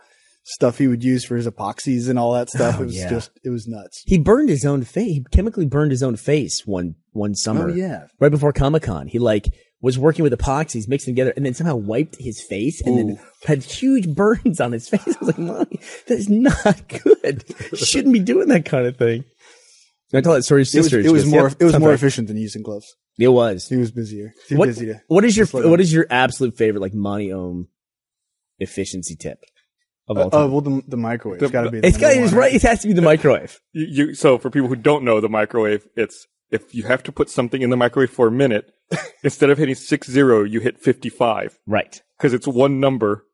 [0.44, 2.76] stuff he would use for his epoxies and all that stuff.
[2.78, 3.10] Oh, it was yeah.
[3.10, 4.04] just, it was nuts.
[4.06, 5.08] He burned his own face.
[5.08, 7.70] He chemically burned his own face one one summer.
[7.70, 8.08] Oh yeah.
[8.20, 9.08] right before Comic Con.
[9.08, 9.48] He like
[9.82, 13.20] was working with epoxies, mixed them together, and then somehow wiped his face, and then
[13.46, 15.08] had huge burns on his face.
[15.08, 17.44] I was like, "Mommy, that is not good.
[17.72, 19.24] You shouldn't be doing that kind of thing."
[20.14, 21.94] I told that story to It was, it was more it was more more.
[21.94, 22.96] efficient than using gloves.
[23.20, 23.68] It was.
[23.68, 24.34] He was busier.
[24.48, 25.02] Too What, busy to.
[25.08, 27.68] what is your what is your absolute favorite like Monty Oum
[28.60, 29.44] efficiency tip
[30.08, 30.52] of all Oh time?
[30.52, 31.42] well, the, the microwave.
[31.42, 31.80] It's got to be.
[31.82, 32.54] The it's got it's right.
[32.54, 33.60] It has to be the microwave.
[33.74, 37.12] You, you, so for people who don't know the microwave, it's if you have to
[37.12, 38.72] put something in the microwave for a minute,
[39.24, 42.02] instead of hitting six zero, you hit 55 Right.
[42.18, 43.26] because it's one number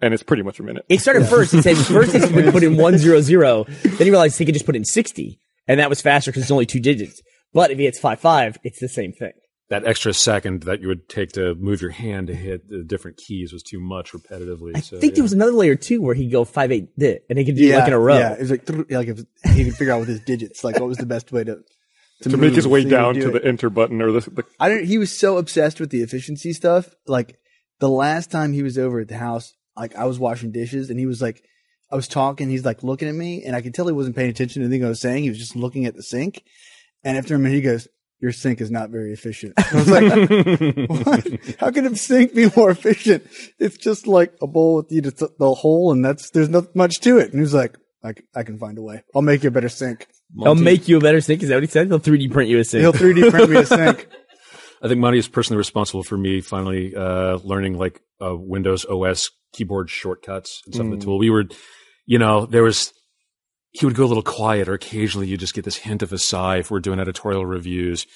[0.00, 0.84] and it's pretty much a minute.
[0.88, 1.52] It started first.
[1.52, 3.64] It said first he would put in one zero zero.
[3.82, 6.50] Then he realized he could just put in sixty, and that was faster because it's
[6.50, 7.22] only two digits.
[7.52, 9.32] But if he hits five five, it's the same thing.
[9.68, 13.16] That extra second that you would take to move your hand to hit the different
[13.16, 14.72] keys was too much repetitively.
[14.76, 15.16] I so, think yeah.
[15.16, 17.68] there was another layer too where he'd go five eight, and he could do it
[17.68, 18.18] Yeah, like in a row.
[18.18, 19.20] Yeah, it was like thr- like if
[19.54, 21.62] he could figure out with his digits, like what was the best way to
[22.22, 23.32] To make his way so down do to it.
[23.42, 24.84] the enter button or the, the I don't.
[24.84, 26.94] He was so obsessed with the efficiency stuff.
[27.06, 27.38] Like
[27.80, 30.98] the last time he was over at the house, like I was washing dishes, and
[30.98, 31.42] he was like,
[31.92, 32.48] I was talking.
[32.48, 34.84] He's like looking at me, and I could tell he wasn't paying attention to anything
[34.84, 35.22] I was saying.
[35.24, 36.42] He was just looking at the sink.
[37.04, 37.86] And after a minute, he goes,
[38.20, 41.56] "Your sink is not very efficient." I was like, "What?
[41.60, 43.24] How can a sink be more efficient?
[43.58, 47.00] It's just like a bowl with you just the hole, and that's there's not much
[47.00, 49.02] to it." And he was like, "I, c- I can find a way.
[49.14, 50.06] I'll make you a better sink.
[50.44, 51.42] I'll make you a better sink.
[51.42, 51.88] Is that what he said?
[51.88, 52.80] He'll three D print you a sink.
[52.80, 54.08] He'll 3D print me a sink."
[54.82, 59.30] I think Monty is personally responsible for me finally uh, learning like uh, Windows OS
[59.52, 60.84] keyboard shortcuts and stuff.
[60.86, 61.44] in The tool we were,
[62.06, 62.92] you know, there was
[63.70, 66.18] he would go a little quiet, or occasionally you just get this hint of a
[66.18, 68.06] sigh if we're doing editorial reviews,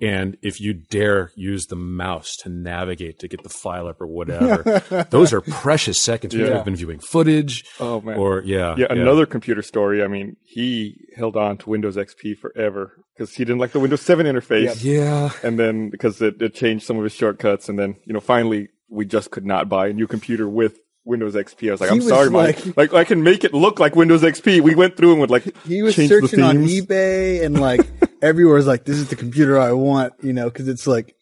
[0.00, 4.08] And if you dare use the mouse to navigate to get the file up or
[4.08, 6.34] whatever, those are precious seconds.
[6.34, 6.56] People Yeah.
[6.56, 8.18] have been viewing footage, Oh man.
[8.18, 10.02] or yeah, yeah, another computer story.
[10.02, 14.00] I mean, he held on to Windows XP forever because he didn't like the Windows
[14.02, 14.82] 7 interface.
[14.82, 15.30] yeah.
[15.44, 18.70] And then because it, it changed some of his shortcuts, and then you know finally
[18.90, 21.68] we just could not buy a new computer with Windows XP.
[21.68, 22.64] I was like, He I'm was sorry, Mike.
[22.66, 24.60] like- Like, I can make it look like Windows XP.
[24.62, 27.80] We went through and would like He was change the searching on eBay and like
[28.22, 31.14] everywhere is like, this is the computer I want, you know, because it's like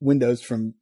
[0.00, 0.74] Windows from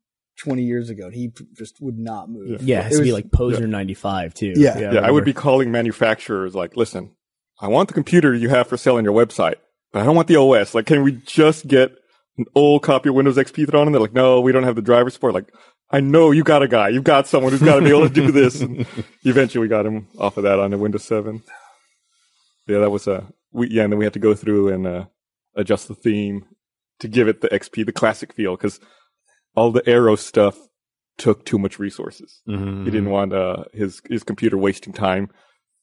[0.43, 1.05] 20 years ago.
[1.07, 2.63] And he just would not move.
[2.63, 4.55] Yeah, it has to be like Poser ninety five too.
[4.57, 4.79] Yeah.
[4.93, 7.13] Yeah, I would be calling manufacturers like, listen,
[7.61, 9.57] I want the computer you have for sale on your website,
[9.93, 10.75] but I don't want the OS.
[10.75, 11.93] Like, can we just get
[12.37, 13.93] an old copy of Windows XP thrown in?
[13.93, 15.35] They're like, no, we don't have the driver support.
[15.35, 15.53] Like,
[15.91, 16.89] I know you got a guy.
[16.89, 18.61] You've got someone who's got to be able to do this.
[18.61, 18.87] And
[19.23, 21.43] eventually we got him off of that on the Windows 7.
[22.67, 25.05] Yeah, that was a, we, yeah, and then we had to go through and, uh,
[25.55, 26.47] adjust the theme
[27.01, 28.81] to give it the XP, the classic feel, because
[29.55, 30.59] all the arrow stuff
[31.17, 32.41] took too much resources.
[32.49, 32.85] Mhm.
[32.85, 35.31] He didn't want uh, his his computer wasting time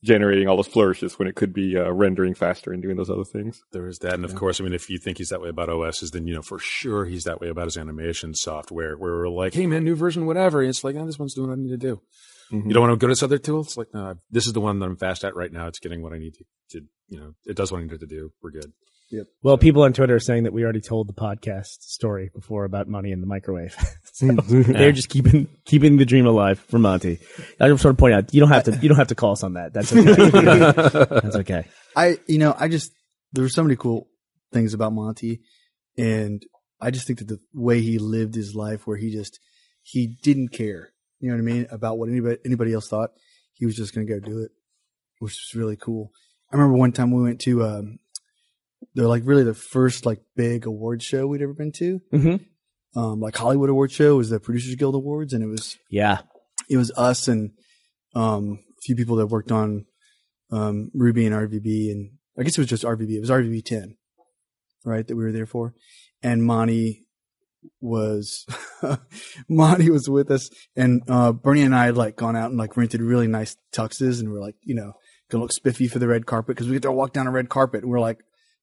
[0.04, 3.24] generating all those flourishes when it could be uh, rendering faster and doing those other
[3.24, 3.62] things.
[3.72, 5.70] There is that, and of course, I mean, if you think he's that way about
[5.70, 8.96] OSs, then you know for sure he's that way about his animation software.
[8.98, 11.50] Where we're like, "Hey, man, new version, whatever." And it's like, "Oh, this one's doing
[11.50, 12.02] what I need to do."
[12.52, 12.68] Mhm.
[12.68, 13.62] You don't want to go to this other tool.
[13.62, 15.68] It's like, no, this is the one that I'm fast at right now.
[15.68, 18.00] It's getting what I need to, to you know, it does what I need it
[18.00, 18.32] to do.
[18.44, 18.74] We're good.
[19.43, 22.88] Well, people on Twitter are saying that we already told the podcast story before about
[22.88, 23.76] Monty in the microwave.
[24.13, 27.19] so they're just keeping keeping the dream alive for Monty.
[27.60, 29.34] I just want to point out you don't have to you don't have to call
[29.34, 29.74] us on that.
[29.74, 30.12] That's okay.
[31.21, 31.65] That's okay.
[31.95, 32.91] I, you know, I just,
[33.34, 34.08] there were so many cool
[34.52, 35.41] things about Monty.
[35.97, 36.43] And
[36.80, 39.39] I just think that the way he lived his life where he just,
[39.84, 43.12] he didn't care, you know what I mean, about what anybody, anybody else thought.
[43.54, 44.52] He was just going to go do it,
[45.19, 46.12] which was really cool.
[46.52, 48.00] I remember one time we went to, um,
[48.95, 51.99] they're like really the first like big award show we'd ever been to.
[52.13, 52.99] Mm-hmm.
[52.99, 56.19] Um, like Hollywood Award Show was the Producers Guild Awards, and it was Yeah.
[56.69, 57.51] it was us and
[58.15, 59.86] um, a few people that worked on
[60.51, 63.12] um, Ruby and RVB, and I guess it was just RVB.
[63.12, 63.95] It was RVB ten,
[64.84, 65.08] right?
[65.08, 65.73] That we were there for,
[66.21, 67.08] and Monty
[67.80, 68.45] was
[69.49, 72.75] Monty was with us, and uh, Burnie and I had like gone out and like
[72.75, 74.93] rented really nice tuxes, and we're like, you know,
[75.30, 77.47] gonna look spiffy for the red carpet because we get to walk down a red
[77.49, 78.19] carpet, and we're like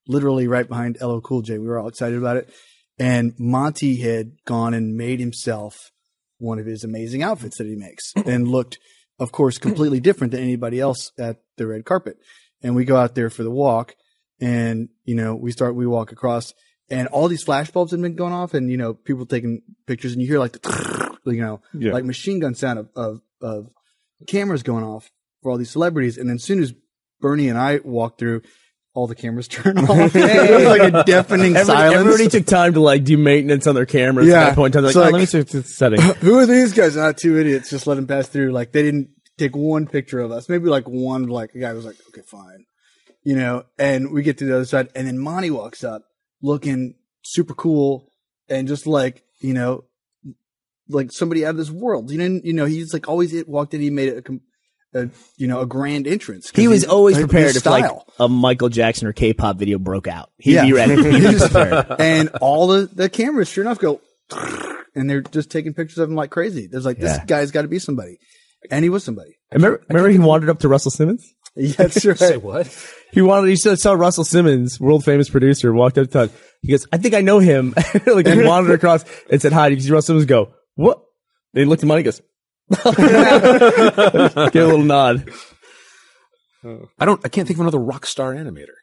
[0.09, 1.59] literally right behind LL Cool J.
[1.59, 2.51] We were all excited about it,
[2.99, 5.93] and Monty had gone and made himself
[6.39, 8.79] one of his amazing outfits that he makes and looked,
[9.21, 12.17] of course, completely different than anybody else at the red carpet.
[12.63, 13.95] And we go out there for the walk
[14.41, 16.55] and, you know, we start, we walk across
[16.91, 20.13] and all these flash bulbs have been going off and, you know, people taking pictures
[20.13, 21.93] and you hear like the, you know, Yeah.
[21.93, 23.69] like machine gun sound of, of, of
[24.27, 25.11] cameras going off
[25.43, 26.17] for all these celebrities.
[26.19, 26.73] And then as soon as
[27.21, 28.43] Bernie and I walk through,
[28.99, 29.89] all the cameras turn off.
[30.15, 31.95] it was like a deafening Everybody, silence.
[31.97, 34.83] everybody took time to like do maintenance on their cameras at that point in time.
[34.83, 36.01] They're It's Like, oh, like- oh, let me switch the setting.
[36.21, 36.97] who are these guys?
[36.97, 37.71] Not two idiots.
[37.71, 38.51] Just let them pass through.
[38.53, 40.49] Like they didn't take one picture of us.
[40.49, 41.27] Maybe like one.
[41.29, 42.65] Like a guy was like, okay, fine,
[43.23, 43.65] you know.
[43.79, 46.03] And we get to the other side, and then Monty walks up,
[46.43, 48.11] looking super cool,
[48.49, 49.85] and just like you know,
[50.89, 52.11] like somebody out of this world.
[52.11, 53.81] You know, you know, he's like always it walked in.
[53.81, 54.41] He made it a, com-
[54.95, 56.51] a you know a grand entrance.
[56.55, 60.31] He was always his prepared if like a Michael Jackson or K-pop video broke out.
[60.39, 60.65] He'd Yeah.
[60.65, 60.95] be ready.
[61.21, 61.87] He was prepared.
[62.01, 64.01] and all the, the cameras, sure enough, go,
[64.95, 66.67] and they're just taking pictures of him like crazy.
[66.67, 67.25] There's like, this Yeah.
[67.27, 68.19] guy's got to be somebody.
[68.71, 69.37] And he was somebody.
[69.53, 71.25] Remember, remember he wandered up to Russell Simmons?
[71.55, 72.43] Yeah, that's right.
[72.43, 72.67] what?
[73.13, 73.49] He wanted.
[73.51, 76.31] He saw, saw Russell Simmons, world famous producer, walked up to him.
[76.63, 77.73] He goes, "I think I know him."
[78.07, 79.69] like he wandered across and said hi.
[79.69, 81.03] You see Russell Simmons go, "What?"
[81.55, 82.01] They looked at Monty.
[82.01, 82.21] He goes,
[84.53, 85.31] "Give a little nod."
[86.99, 87.21] I don't.
[87.25, 88.75] I can't think of another rock star animator.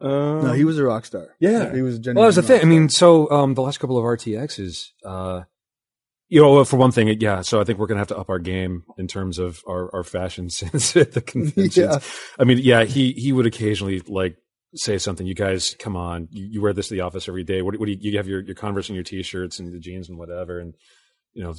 [0.00, 1.28] Uh, No, he was a rock star.
[1.40, 1.72] Yeah.
[1.74, 2.60] He was a genuine Well, that was the thing.
[2.60, 5.42] I mean, so um, the last couple of RTXs, uh,
[6.28, 7.42] you know, for one thing, yeah.
[7.42, 10.02] So I think we're gonna have to up our game in terms of our, our
[10.04, 11.76] fashion sense at the conventions.
[11.76, 11.98] Yeah.
[12.38, 14.36] I mean, yeah, he he would occasionally like
[14.74, 15.26] say something.
[15.26, 17.62] You guys, come on, you, you wear this to the office every day.
[17.62, 20.08] What, what do you, you have your your Converse and your t-shirts and the jeans
[20.08, 20.74] and whatever, and
[21.34, 21.54] you know,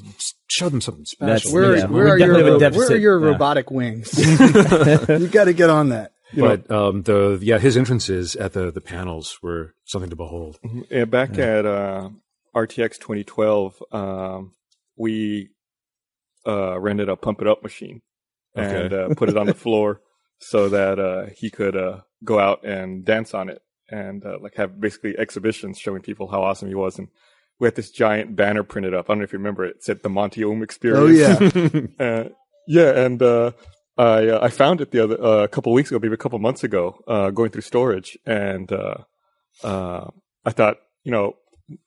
[0.47, 1.53] show them something That's- special.
[1.55, 3.31] Where, Yeah, where, are definitely have a your, where are your Yeah.
[3.31, 4.17] robotic wings?
[5.09, 6.13] you got to get on that.
[6.35, 10.57] but um, the yeah, his entrances at the the panels were something to behold.
[10.89, 12.09] Yeah, back at uh,
[12.55, 14.53] RTX 2012, um,
[14.97, 15.49] we
[16.47, 18.01] uh, rented a pump it up machine
[18.55, 19.11] and Okay.
[19.11, 20.01] uh, put it on the floor
[20.39, 24.55] so that uh, he could uh, go out and dance on it and uh, like
[24.55, 26.97] have basically exhibitions showing people how awesome he was.
[26.97, 27.09] And
[27.59, 29.05] we had this giant banner printed up.
[29.09, 29.77] I don't know if you remember it.
[29.77, 31.55] It said the Monty Oum Experience.
[31.55, 32.05] Oh, yeah.
[32.05, 32.29] uh,
[32.67, 33.51] yeah, and uh,
[33.97, 36.39] I uh, I found it the other uh, a couple weeks ago, maybe a couple
[36.39, 38.97] months ago, uh, going through storage, and uh,
[39.63, 40.07] uh,
[40.43, 41.35] I thought, you know,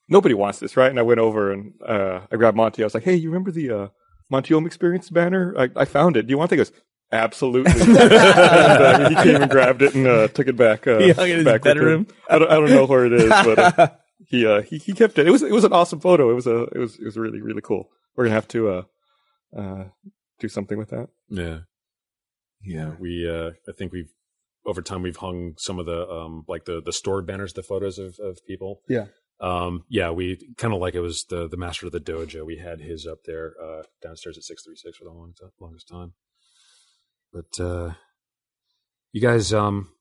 [0.09, 0.91] nobody wants this, right?
[0.91, 2.83] And I went over and uh, I grabbed Monty.
[2.83, 3.89] I was like, hey, you remember the uh,
[4.31, 5.55] Monty Home Experience banner?
[5.59, 6.27] I, I found it.
[6.27, 6.57] Do you want it?
[6.57, 6.73] He goes,
[7.13, 7.73] absolutely.
[7.81, 10.87] and, uh, he came and grabbed it and uh, took it back.
[10.87, 12.07] Uh, He hung it in his bedroom.
[12.29, 13.89] I don't, I don't know where it is, but uh,
[14.29, 15.27] he, uh, he he kept it.
[15.27, 16.31] It was it was an awesome photo.
[16.31, 17.89] It was a it was it was really really cool.
[18.15, 18.83] We're gonna have to uh,
[19.57, 19.85] uh,
[20.39, 21.09] do something with that.
[21.29, 21.61] Yeah.
[22.63, 22.95] Yeah.
[22.99, 24.13] We, uh, I think we've,
[24.67, 27.99] over time, we've hung some of the, um, like the, the store banners, the photos
[27.99, 28.83] of, of people.
[28.89, 29.07] Yeah.
[29.41, 32.45] Um, yeah, we kind of like it was the, the master of the dojo.
[32.45, 36.13] We had his up there, uh, downstairs at 636 for the long, longest time.
[37.33, 37.93] But, uh,
[39.13, 39.93] you guys, um,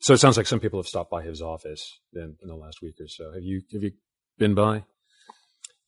[0.00, 2.82] so it sounds like some people have stopped by his office in, in the last
[2.82, 3.32] week or so.
[3.32, 3.92] Have you, have you
[4.38, 4.84] been by?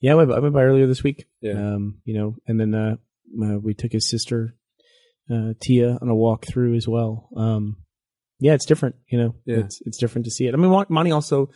[0.01, 1.27] Yeah, I went, I went by earlier this week.
[1.41, 1.53] Yeah.
[1.53, 2.97] Um, you know, and then uh,
[3.43, 4.55] uh, we took his sister
[5.33, 7.29] uh, Tia on a walk through as well.
[7.37, 7.77] Um,
[8.41, 8.97] yeah, it's different.
[9.09, 9.59] You know, Yeah.
[9.59, 10.55] it's it's different to see it.
[10.55, 11.51] I mean, Mon- Monty also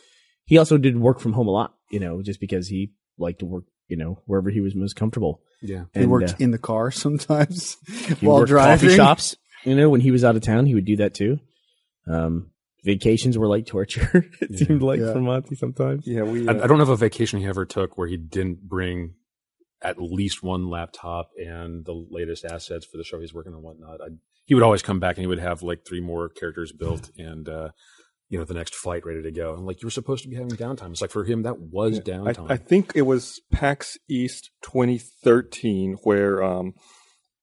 [0.44, 1.74] he also did work from home a lot.
[1.90, 3.64] You know, just because he liked to work.
[3.88, 5.42] You know, wherever he was most comfortable.
[5.62, 5.84] Yeah.
[5.94, 8.88] He worked uh, in the car sometimes he while worked driving.
[8.90, 9.36] coffee shops.
[9.64, 11.40] You know, when he was out of town, he would do that too.
[12.08, 12.50] Um,
[12.84, 14.24] vacations were like torture.
[14.40, 14.66] it Yeah.
[14.66, 15.12] seemed like Yeah.
[15.12, 16.06] for Monty sometimes.
[16.06, 16.48] Yeah, we.
[16.48, 19.14] I, Uh, I don't know of a vacation he ever took where he didn't bring
[19.82, 23.64] at least one laptop and the latest assets for the show he's working on and
[23.64, 24.00] whatnot.
[24.00, 24.08] I,
[24.44, 27.48] he would always come back and he would have like three more characters built and,
[27.48, 27.70] uh,
[28.28, 29.52] you know, the next flight ready to go.
[29.54, 30.90] I'm like, you were supposed to be having downtime.
[30.92, 32.50] It's like for him, that was I, downtime.
[32.50, 36.74] I think it was PAX East 2013 where um,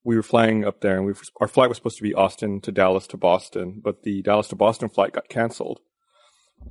[0.05, 2.71] we were flying up there, and we our flight was supposed to be Austin to
[2.71, 5.79] Dallas to Boston, but the Dallas to Boston flight got canceled.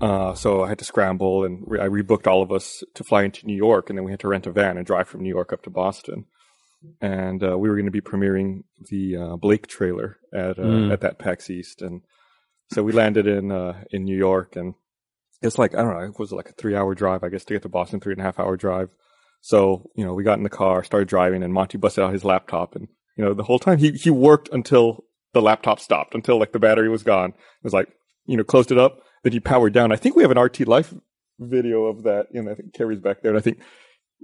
[0.00, 3.24] Uh, so I had to scramble, and re- I rebooked all of us to fly
[3.24, 5.28] into New York, and then we had to rent a van and drive from New
[5.28, 6.24] York up to Boston.
[7.00, 10.92] And uh, we were going to be premiering the uh, Blake trailer at uh, Mm.
[10.92, 12.02] at that PAX East, and
[12.72, 14.74] so we landed in uh, in New York, and
[15.42, 17.54] it's like I don't know, it was like a three hour drive, I guess, to
[17.54, 18.88] get to Boston, three and a half hour drive.
[19.42, 22.24] So you know, we got in the car, started driving, and Monty busted out his
[22.24, 26.38] laptop, and you know, the whole time he he worked until the laptop stopped, until
[26.38, 27.30] like the battery was gone.
[27.30, 27.88] It was like
[28.26, 29.90] you know, closed it up, then he powered down.
[29.92, 30.94] I think we have an RT Life
[31.40, 33.58] video of that, and I think Kerry's back there, and I think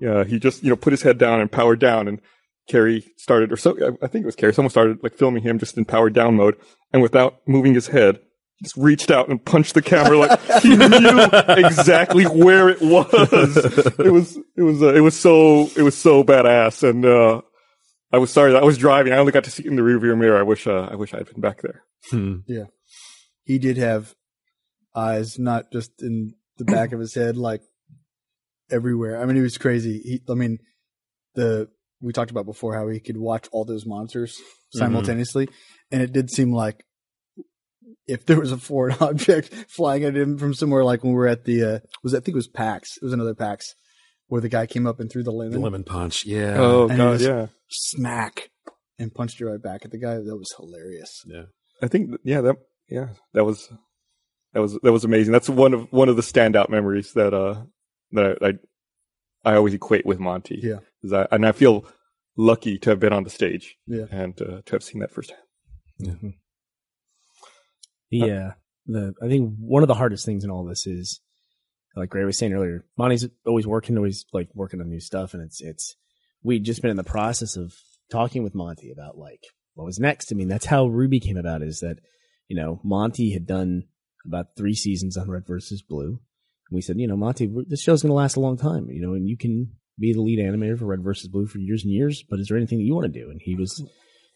[0.00, 2.20] yeah, he just you know put his head down and powered down, and
[2.68, 4.54] Kerry started, or so I- I think it was Kerry.
[4.54, 6.56] Someone started like filming him just in powered down mode,
[6.92, 8.20] and without moving his head,
[8.56, 13.56] he just reached out and punched the camera like he knew exactly where it was.
[13.98, 17.40] It was it was uh, it was so it was so badass, and uh,
[18.12, 19.12] I was sorry that I was driving.
[19.12, 20.38] I only got to see it in the rearview mirror.
[20.38, 21.82] I wish uh, I wish I had been back there.
[22.10, 22.36] Hmm.
[23.44, 24.14] he did have
[24.94, 27.62] eyes not just in the back of his head, like
[28.70, 29.20] everywhere.
[29.20, 29.98] I mean, he was crazy.
[29.98, 30.58] He, I mean,
[31.34, 31.68] the
[32.00, 34.40] we talked about before how he could watch all those monsters
[34.72, 35.48] simultaneously,
[35.90, 36.84] and it did seem like
[38.06, 41.28] if there was a foreign object flying at him from somewhere, like when we were
[41.28, 43.74] at the uh, was I think it was PAX, it was another PAX
[44.28, 46.24] where the guy came up and threw the lemon, the lemon punch.
[46.24, 46.56] Yeah.
[46.58, 47.46] Oh And god, yeah.
[47.68, 48.50] smack,
[48.98, 50.14] and punched you right back at the guy.
[50.16, 51.22] That was hilarious.
[51.26, 51.44] Yeah.
[51.82, 52.56] I think yeah that
[52.88, 53.68] yeah that was
[54.54, 55.32] that was that was amazing.
[55.32, 57.62] That's one of one of the standout memories that uh
[58.12, 60.60] that I I, I always equate with Monty.
[60.62, 60.78] Yeah.
[61.02, 61.86] 'Cause I, and I feel
[62.36, 64.06] lucky to have been on the stage Yeah.
[64.10, 65.40] and uh, to have seen that firsthand.
[68.10, 68.50] The uh,
[68.86, 71.20] the I think one of the hardest things in all this is
[71.98, 75.42] like Ray was saying earlier, Monty's always working, always like working on new stuff, and
[75.42, 75.96] it's it's
[76.42, 77.74] we'd just been in the process of
[78.10, 79.42] talking with Monty about like
[79.74, 80.32] what was next.
[80.32, 81.62] I mean, that's how RWBY came about.
[81.62, 81.98] Is that
[82.46, 83.84] you know Monty had done
[84.26, 88.02] about three seasons on Red versus Blue, and we said, you know, Monty, this show's
[88.02, 90.78] going to last a long time, you know, and you can be the lead animator
[90.78, 92.22] for Red versus Blue for years and years.
[92.28, 93.30] But is there anything that you want to do?
[93.30, 93.82] And he was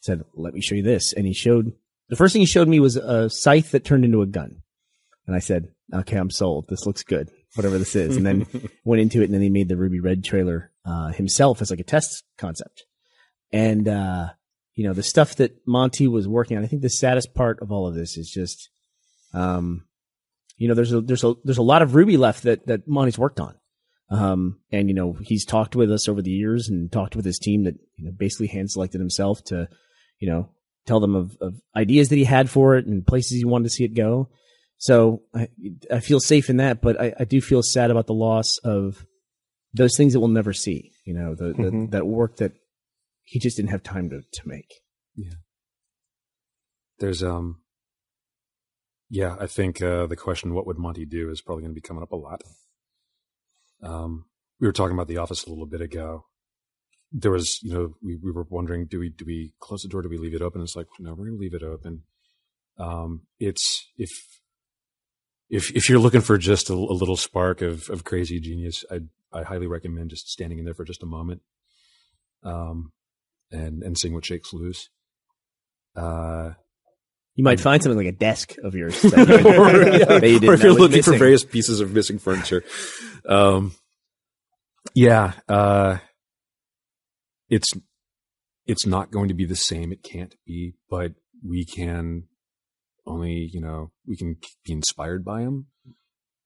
[0.01, 1.72] said, let me show you this, and he showed
[2.09, 4.62] the first thing he showed me was a scythe that turned into a gun.
[5.27, 6.66] And I said, okay, I'm sold.
[6.68, 8.16] This looks good, whatever this is.
[8.16, 8.46] And then
[8.84, 11.80] went into it and then he made the RWBY Red trailer, uh, himself as like
[11.80, 12.84] a test concept.
[13.52, 14.30] And, uh,
[14.74, 17.70] you know, the stuff that Monty was working on, I think the saddest part of
[17.70, 18.70] all of this is just,
[19.34, 19.84] um,
[20.56, 23.18] you know, there's a, there's a, there's a lot of RWBY left that, that Monty's
[23.18, 23.54] worked on.
[24.12, 27.38] Um, and you know, he's talked with us over the years and talked with his
[27.38, 29.68] team that, you know, basically hand selected himself to,
[30.18, 30.50] you know,
[30.87, 33.70] tell them of, of ideas that he had for it and places he wanted to
[33.70, 34.29] see it go.
[34.83, 35.48] So I,
[35.92, 39.06] I feel safe in that, but I, I do feel sad about the loss of
[39.72, 40.90] those things that we'll never see.
[41.04, 41.90] You know, the, the Mhm.
[41.92, 42.50] that work that
[43.22, 44.72] he just didn't have time to, to make.
[45.14, 45.35] Yeah.
[46.98, 47.60] There's um
[49.08, 51.87] yeah, I think uh the question what would Monty do is probably going to be
[51.88, 52.42] coming up a lot.
[53.85, 54.24] Um
[54.60, 56.24] we were talking about the office a little bit ago.
[57.12, 60.02] There was, you know, we, we were wondering do we do we close the door,
[60.02, 60.60] do we leave it open?
[60.60, 62.02] It's like, no, we're going to leave it open.
[62.78, 64.10] Um it's if
[65.53, 69.00] if if you're looking for just a, a little spark of of crazy genius, I
[69.33, 71.42] I highly recommend just standing in there for just a moment,
[72.42, 72.90] um,
[73.50, 74.88] and and seeing what shakes loose.
[75.94, 76.53] Uh,
[77.37, 79.05] You might find something like a desk of yours.
[79.05, 79.11] Or,
[80.21, 82.65] didn't or if you're looking for various pieces of missing furniture.
[83.29, 83.73] Um,
[84.94, 85.98] yeah, uh,
[87.50, 87.69] it's
[88.67, 89.92] it's not going to be the same.
[89.92, 91.13] It can't be, but
[91.46, 92.25] we can
[93.07, 95.67] only, you know, we can be inspired by him,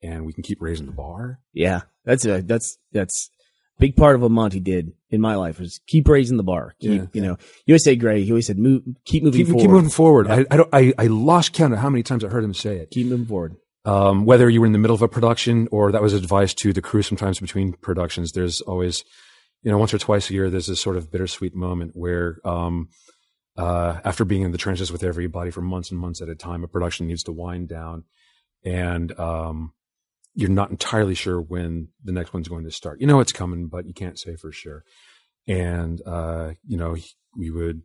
[0.03, 1.41] and we can keep raising the bar.
[1.53, 3.31] Yeah, that's a that's that's
[3.79, 6.75] big part of what Monty did in my life was keep raising the bar.
[6.81, 7.07] Keep, Yeah.
[7.13, 7.37] You know,
[7.67, 8.23] you always say, Gray.
[8.25, 9.61] He always said, move, keep moving Keep, forward.
[9.63, 10.27] keep moving forward.
[10.31, 12.77] I I, don't, I I lost count of how many times I heard him say
[12.79, 12.91] it.
[12.91, 13.57] Keep moving forward.
[13.85, 16.73] um, whether you were in the middle of a production or that was advice to
[16.73, 19.05] the crew sometimes between productions there's always
[19.63, 22.89] you know once or twice a year there's this sort of bittersweet moment where um,
[23.57, 26.65] uh, after being in the trenches with everybody for months and months at a time
[26.65, 28.05] a production needs to wind down
[28.65, 29.73] and um,
[30.35, 33.67] you're not entirely sure when the next one's going to start you know it's coming
[33.67, 34.85] but you can't say for sure
[35.49, 37.83] and uh, you know he- we would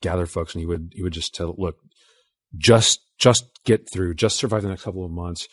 [0.00, 1.76] gather folks and he would he would just tell look
[2.56, 5.48] just just get through, just survive the next couple of months.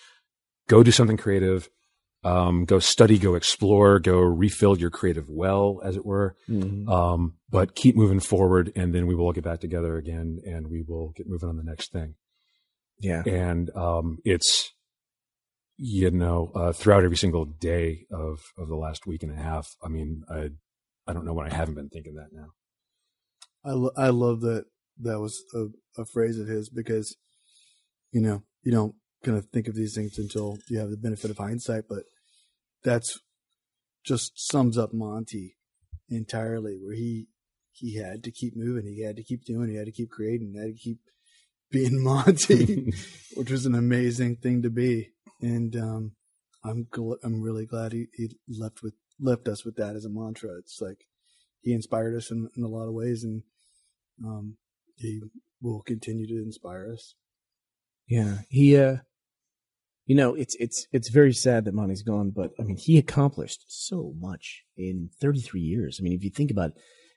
[0.70, 1.68] Go do something creative.
[2.26, 6.36] Um, go study, go explore, go refill your creative well, as it were.
[6.90, 10.68] Um, but keep moving forward, and then we will all get back together again, and
[10.68, 12.16] we will get moving on the next thing.
[13.00, 13.22] Yeah.
[13.26, 14.72] And um, it's
[15.78, 19.68] you know uh, throughout every single day of of the last week and a half.
[19.84, 20.50] I mean, I
[21.08, 22.48] I don't know when I haven't been thinking that now.
[23.64, 24.66] I, lo- I love that
[25.02, 25.66] that was a,
[26.02, 27.16] a phrase of his because,
[28.12, 31.32] you know, you don't kind of think of these things until you have the benefit
[31.32, 32.04] of hindsight, but
[32.86, 33.20] that's
[34.06, 35.58] just sums up Monty
[36.08, 37.28] entirely where he,
[37.72, 38.86] he had to keep moving.
[38.86, 41.00] He had to keep doing, he had to keep creating, he had to keep
[41.72, 42.94] being Monty,
[43.36, 45.10] which was an amazing thing to be.
[45.42, 46.12] And, um,
[46.64, 50.10] I'm, gl- I'm really glad he, he left with, left us with that as a
[50.10, 50.58] mantra.
[50.60, 51.06] It's like,
[51.62, 53.42] he inspired us in, in a lot of ways and,
[54.24, 54.58] um,
[54.96, 55.22] he
[55.62, 57.16] will continue to inspire us.
[58.08, 58.38] Yeah.
[58.50, 58.98] He, uh,
[60.06, 63.66] you know, it's, it's, it's very sad that Monty's gone, but I mean, he accomplished
[63.68, 65.98] so much in 33 years.
[66.00, 66.74] I mean, if you think about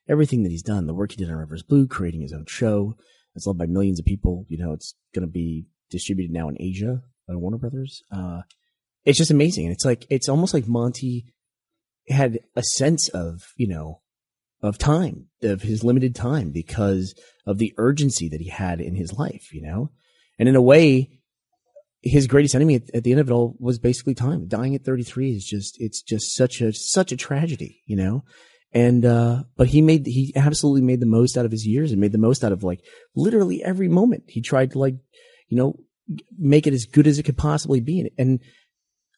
[0.09, 2.47] everything that he's done, the work he did on Red versus Blue, creating his own
[2.47, 2.97] show,
[3.35, 4.47] it's loved by millions of people.
[4.49, 8.03] You know, it's going to be distributed now in Asia by Warner Brothers.
[8.11, 8.43] Uh,
[9.05, 9.67] it's just amazing.
[9.67, 11.27] And it's like, it's almost like Monty
[12.09, 14.01] had a sense of, you know,
[14.63, 17.15] of time, of his limited time because
[17.47, 19.91] of the urgency that he had in his life, you know?
[20.39, 21.18] And in a way,
[22.03, 24.47] his greatest enemy at, at the end of it all was basically time.
[24.47, 28.25] Dying at 33 is just, it's just such a, such a tragedy, you know?
[28.73, 32.01] And, uh, but he made, he absolutely made the most out of his years and
[32.01, 32.85] made the most out of like
[33.17, 34.25] literally every moment.
[34.29, 34.95] He tried to like,
[35.49, 35.75] you know,
[36.39, 38.11] make it as good as it could possibly be.
[38.19, 38.41] And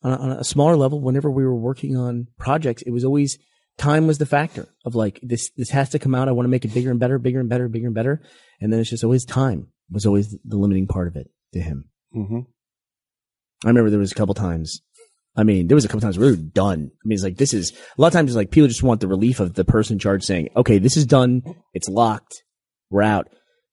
[0.03, 3.39] on a, on a smaller level, whenever we were working on projects, it was always
[3.77, 5.51] time was the factor of like this.
[5.57, 6.29] This has to come out.
[6.29, 8.23] I want to make it bigger and better, bigger and better, bigger and better.
[8.61, 11.91] And then it's just always time was always the limiting part of it to him.
[12.15, 12.41] Mm-hmm.
[13.65, 14.81] I remember there was a couple times.
[15.37, 16.91] I mean, there was a couple times we were done.
[16.93, 18.31] I mean, it's like this is a lot of times.
[18.31, 20.97] It's like people just want the relief of the person in charge saying, "Okay, this
[20.97, 21.43] is done.
[21.73, 22.43] It's locked.
[22.91, 23.29] We're out."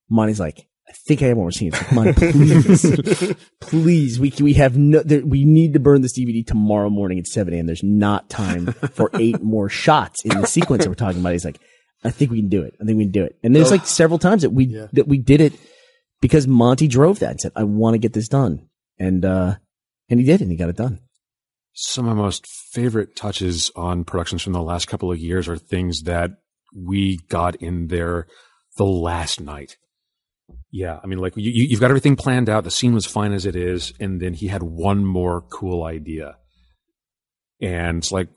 [0.10, 1.70] Monty's like, "I think I have one more scene.
[1.74, 5.02] It's like, Monty, please, please, we we have no.
[5.02, 7.66] There, we need to burn this DVD tomorrow morning at seven a.m.
[7.66, 11.46] There's not time for eight more shots in the sequence that we're talking about." He's
[11.46, 11.60] like,
[12.04, 12.76] "I think we can do it.
[12.82, 14.88] I think we can do it." And there's like several times that we Yeah.
[14.94, 15.54] that we did it
[16.22, 18.68] because Monty drove that and said, "I want to get this done,"
[19.00, 19.56] and uh
[20.10, 21.00] and he did, and he got it done.
[21.74, 25.58] some of my most favorite touches on productions from the last couple of years are
[25.58, 26.32] things that
[26.76, 28.26] we got in there
[28.78, 29.78] the last night.
[30.72, 32.64] Yeah, I mean, like you, you- you've got everything planned out.
[32.64, 36.38] The scene was fine as it is, and then he had one more cool idea,
[37.62, 38.30] and it's like,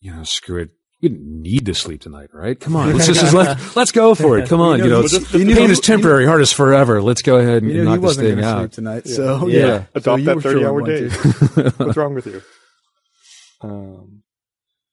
[0.00, 0.70] you know, screw it.
[1.02, 2.58] You didn't need to sleep tonight, right?
[2.58, 4.48] Come on, let's just let's, let's go for it.
[4.48, 7.02] Come on, you know, knew- it's, you knew- pain is temporary, heart is forever.
[7.02, 8.58] Let's go ahead and You knock he this wasn't thing out.
[8.60, 9.58] sleep tonight, so Yeah.
[9.66, 9.84] yeah.
[9.96, 11.08] Adopt So that 30 hour one day.
[11.76, 12.40] What's wrong with you?
[13.60, 14.22] Um,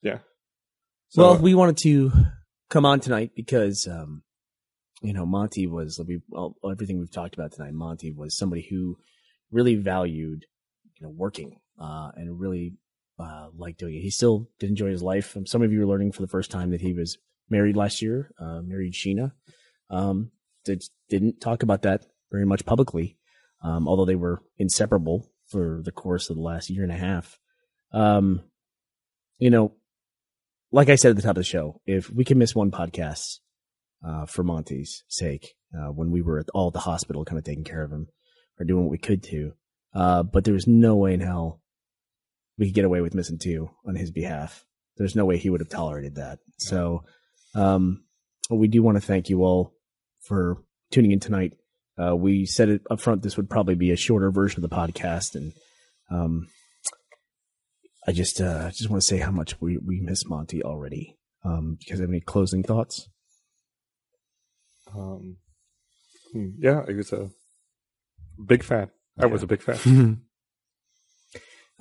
[0.01, 0.17] yeah.
[1.09, 2.11] So, well, uh, we wanted to
[2.69, 4.23] come on tonight because, um,
[5.01, 7.73] you know, Monty was we all, everything we've talked about tonight.
[7.73, 8.97] Monty was somebody who
[9.51, 10.45] really valued,
[10.99, 12.73] you know, working uh, and really
[13.19, 14.01] uh, liked doing it.
[14.01, 15.35] He still did enjoy his life.
[15.35, 17.17] Um, some of you are learning for the first time that he was
[17.49, 19.33] married last year, uh, married Sheena.
[19.89, 20.31] Um,
[20.65, 23.17] did, didn't talk about that very much publicly,
[23.63, 27.39] um, although they were inseparable for the course of the last year and a half.
[27.91, 28.41] Um,
[29.39, 29.73] you know,
[30.71, 33.39] like I said at the top of the show, if we can miss one podcast
[34.05, 37.43] uh, for Monty's sake, uh, when we were at all at the hospital, kind of
[37.43, 38.07] taking care of him
[38.59, 39.53] or doing what we could to,
[39.93, 41.61] Uh, but there was no way in hell
[42.59, 44.65] we could get away with missing two on his behalf.
[44.97, 46.39] There's no way he would have tolerated that.
[46.57, 47.05] So,
[47.55, 48.03] um,
[48.49, 49.73] we do want to thank you all
[50.21, 50.57] for
[50.91, 51.53] tuning in tonight.
[51.97, 53.21] Uh, we said it up front.
[53.21, 55.35] This would probably be a shorter version of the podcast.
[55.35, 55.53] And,
[56.11, 56.49] um,
[58.05, 61.17] I just, uh, just want to say how much we, we miss Monty already.
[61.45, 63.07] Um, do you have any closing thoughts?
[64.93, 65.37] Um,
[66.33, 67.29] hmm, yeah, he was a
[68.43, 68.89] big fan.
[69.17, 70.21] I was a big fan.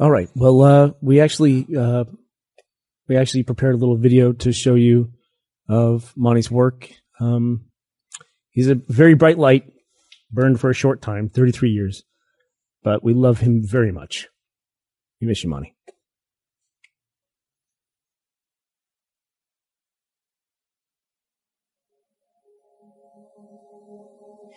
[0.01, 0.29] All right.
[0.37, 2.05] Well, uh, we actually uh,
[3.09, 5.13] we actually prepared a little video to show you
[5.69, 6.89] of Monty's work.
[7.19, 7.65] Um,
[8.51, 9.65] he's a very bright light,
[10.31, 12.05] burned for a short time, 33 years,
[12.85, 14.29] but we love him very much.
[15.21, 15.75] We miss you, Monty.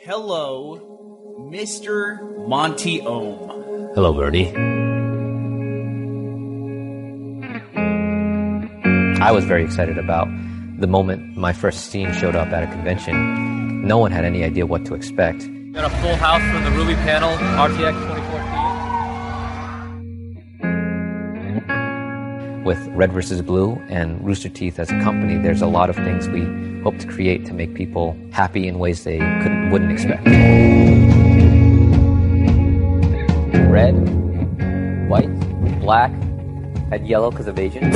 [0.03, 2.47] Hello, Mr.
[2.47, 3.91] Monty Oum.
[3.95, 4.70] Hello, Burnie.
[9.21, 10.27] I was very excited about
[10.79, 13.85] the moment my first scene showed up at a convention.
[13.85, 15.47] No one had any idea what to expect.
[15.73, 17.93] Got a full house from the RWBY panel, RTX
[20.57, 22.63] 2014.
[22.65, 23.43] With Red vs.
[23.43, 27.07] Blue and Rooster Teeth as a company, there's a lot of things we hope to
[27.07, 30.25] create to make people happy in ways they couldn't, wouldn't expect.
[33.69, 33.93] Red,
[35.07, 35.29] white,
[35.79, 36.11] black,
[36.91, 37.83] and yellow because of Asian.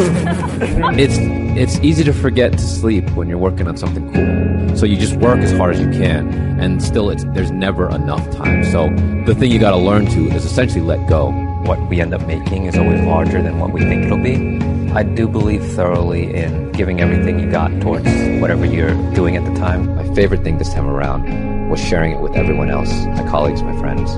[0.98, 1.18] it's
[1.58, 4.78] it's easy to forget to sleep when you're working on something cool.
[4.78, 6.28] So you just work as hard as you can,
[6.60, 8.64] and still, it's there's never enough time.
[8.66, 8.90] So
[9.26, 11.32] the thing you got to learn to is essentially let go.
[11.66, 14.60] What we end up making is always larger than what we think it'll be.
[14.92, 18.06] I do believe thoroughly in giving everything you got towards
[18.40, 19.96] whatever you're doing at the time.
[19.96, 23.78] My favorite thing this time around was sharing it with everyone else, my colleagues, my
[23.80, 24.14] friends,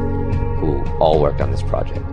[0.60, 2.06] who all worked on this project.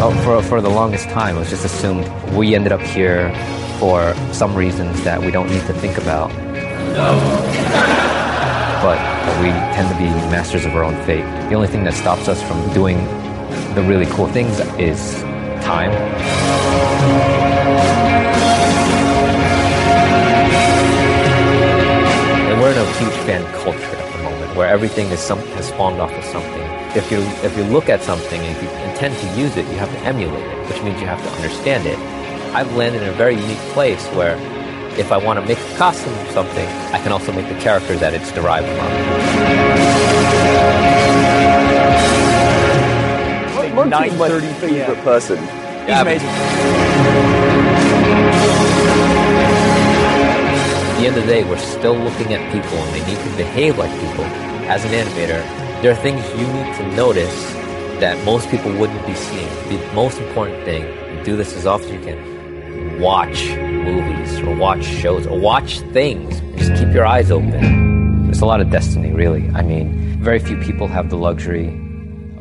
[0.00, 3.34] Oh, for, for the longest time, it was just assumed we ended up here
[3.78, 6.30] for some reasons that we don't need to think about.
[6.94, 7.18] No.
[8.82, 8.98] but
[9.40, 11.24] we tend to be masters of our own fate.
[11.48, 13.04] The only thing that stops us from doing
[13.74, 15.22] the really cool things is
[15.62, 15.90] time.
[22.50, 23.87] And we're in a huge fan culture at the moment
[24.58, 26.62] where everything is some, has spawned off of something.
[26.96, 29.76] If you, if you look at something and if you intend to use it, you
[29.76, 31.96] have to emulate it, which means you have to understand it.
[32.56, 34.36] I've landed in a very unique place where
[34.98, 37.94] if I want to make a costume of something, I can also make the character
[37.98, 38.88] that it's derived from.
[43.76, 45.38] Monty's my favorite person.
[45.38, 45.46] He's
[45.86, 46.28] Yeah, amazing.
[50.98, 53.36] At the end of the day, we're still looking at people and they need to
[53.36, 54.24] behave like people.
[54.66, 55.44] As an animator,
[55.80, 57.52] there are things you need to notice
[58.00, 59.48] that most people wouldn't be seeing.
[59.68, 60.82] The most important thing,
[61.22, 66.40] do this as often as you can, watch movies or watch shows or watch things.
[66.58, 68.24] Just keep your eyes open.
[68.24, 69.48] There's a lot of destiny, really.
[69.54, 71.68] I mean, very few people have the luxury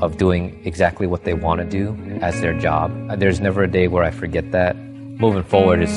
[0.02, 3.20] of doing exactly what they want to do as their job.
[3.20, 4.76] There's never a day where I forget that.
[4.76, 5.96] Moving forward is,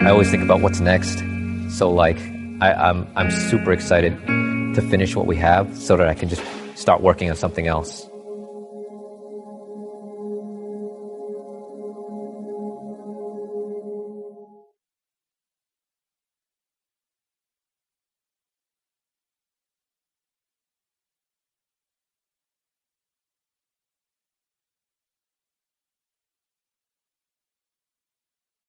[0.00, 1.22] I always think about what's next.
[1.70, 2.18] So like,
[2.60, 4.16] I, I'm I'm super excited
[4.74, 6.42] to finish what we have so that I can just
[6.74, 8.06] start working on something else.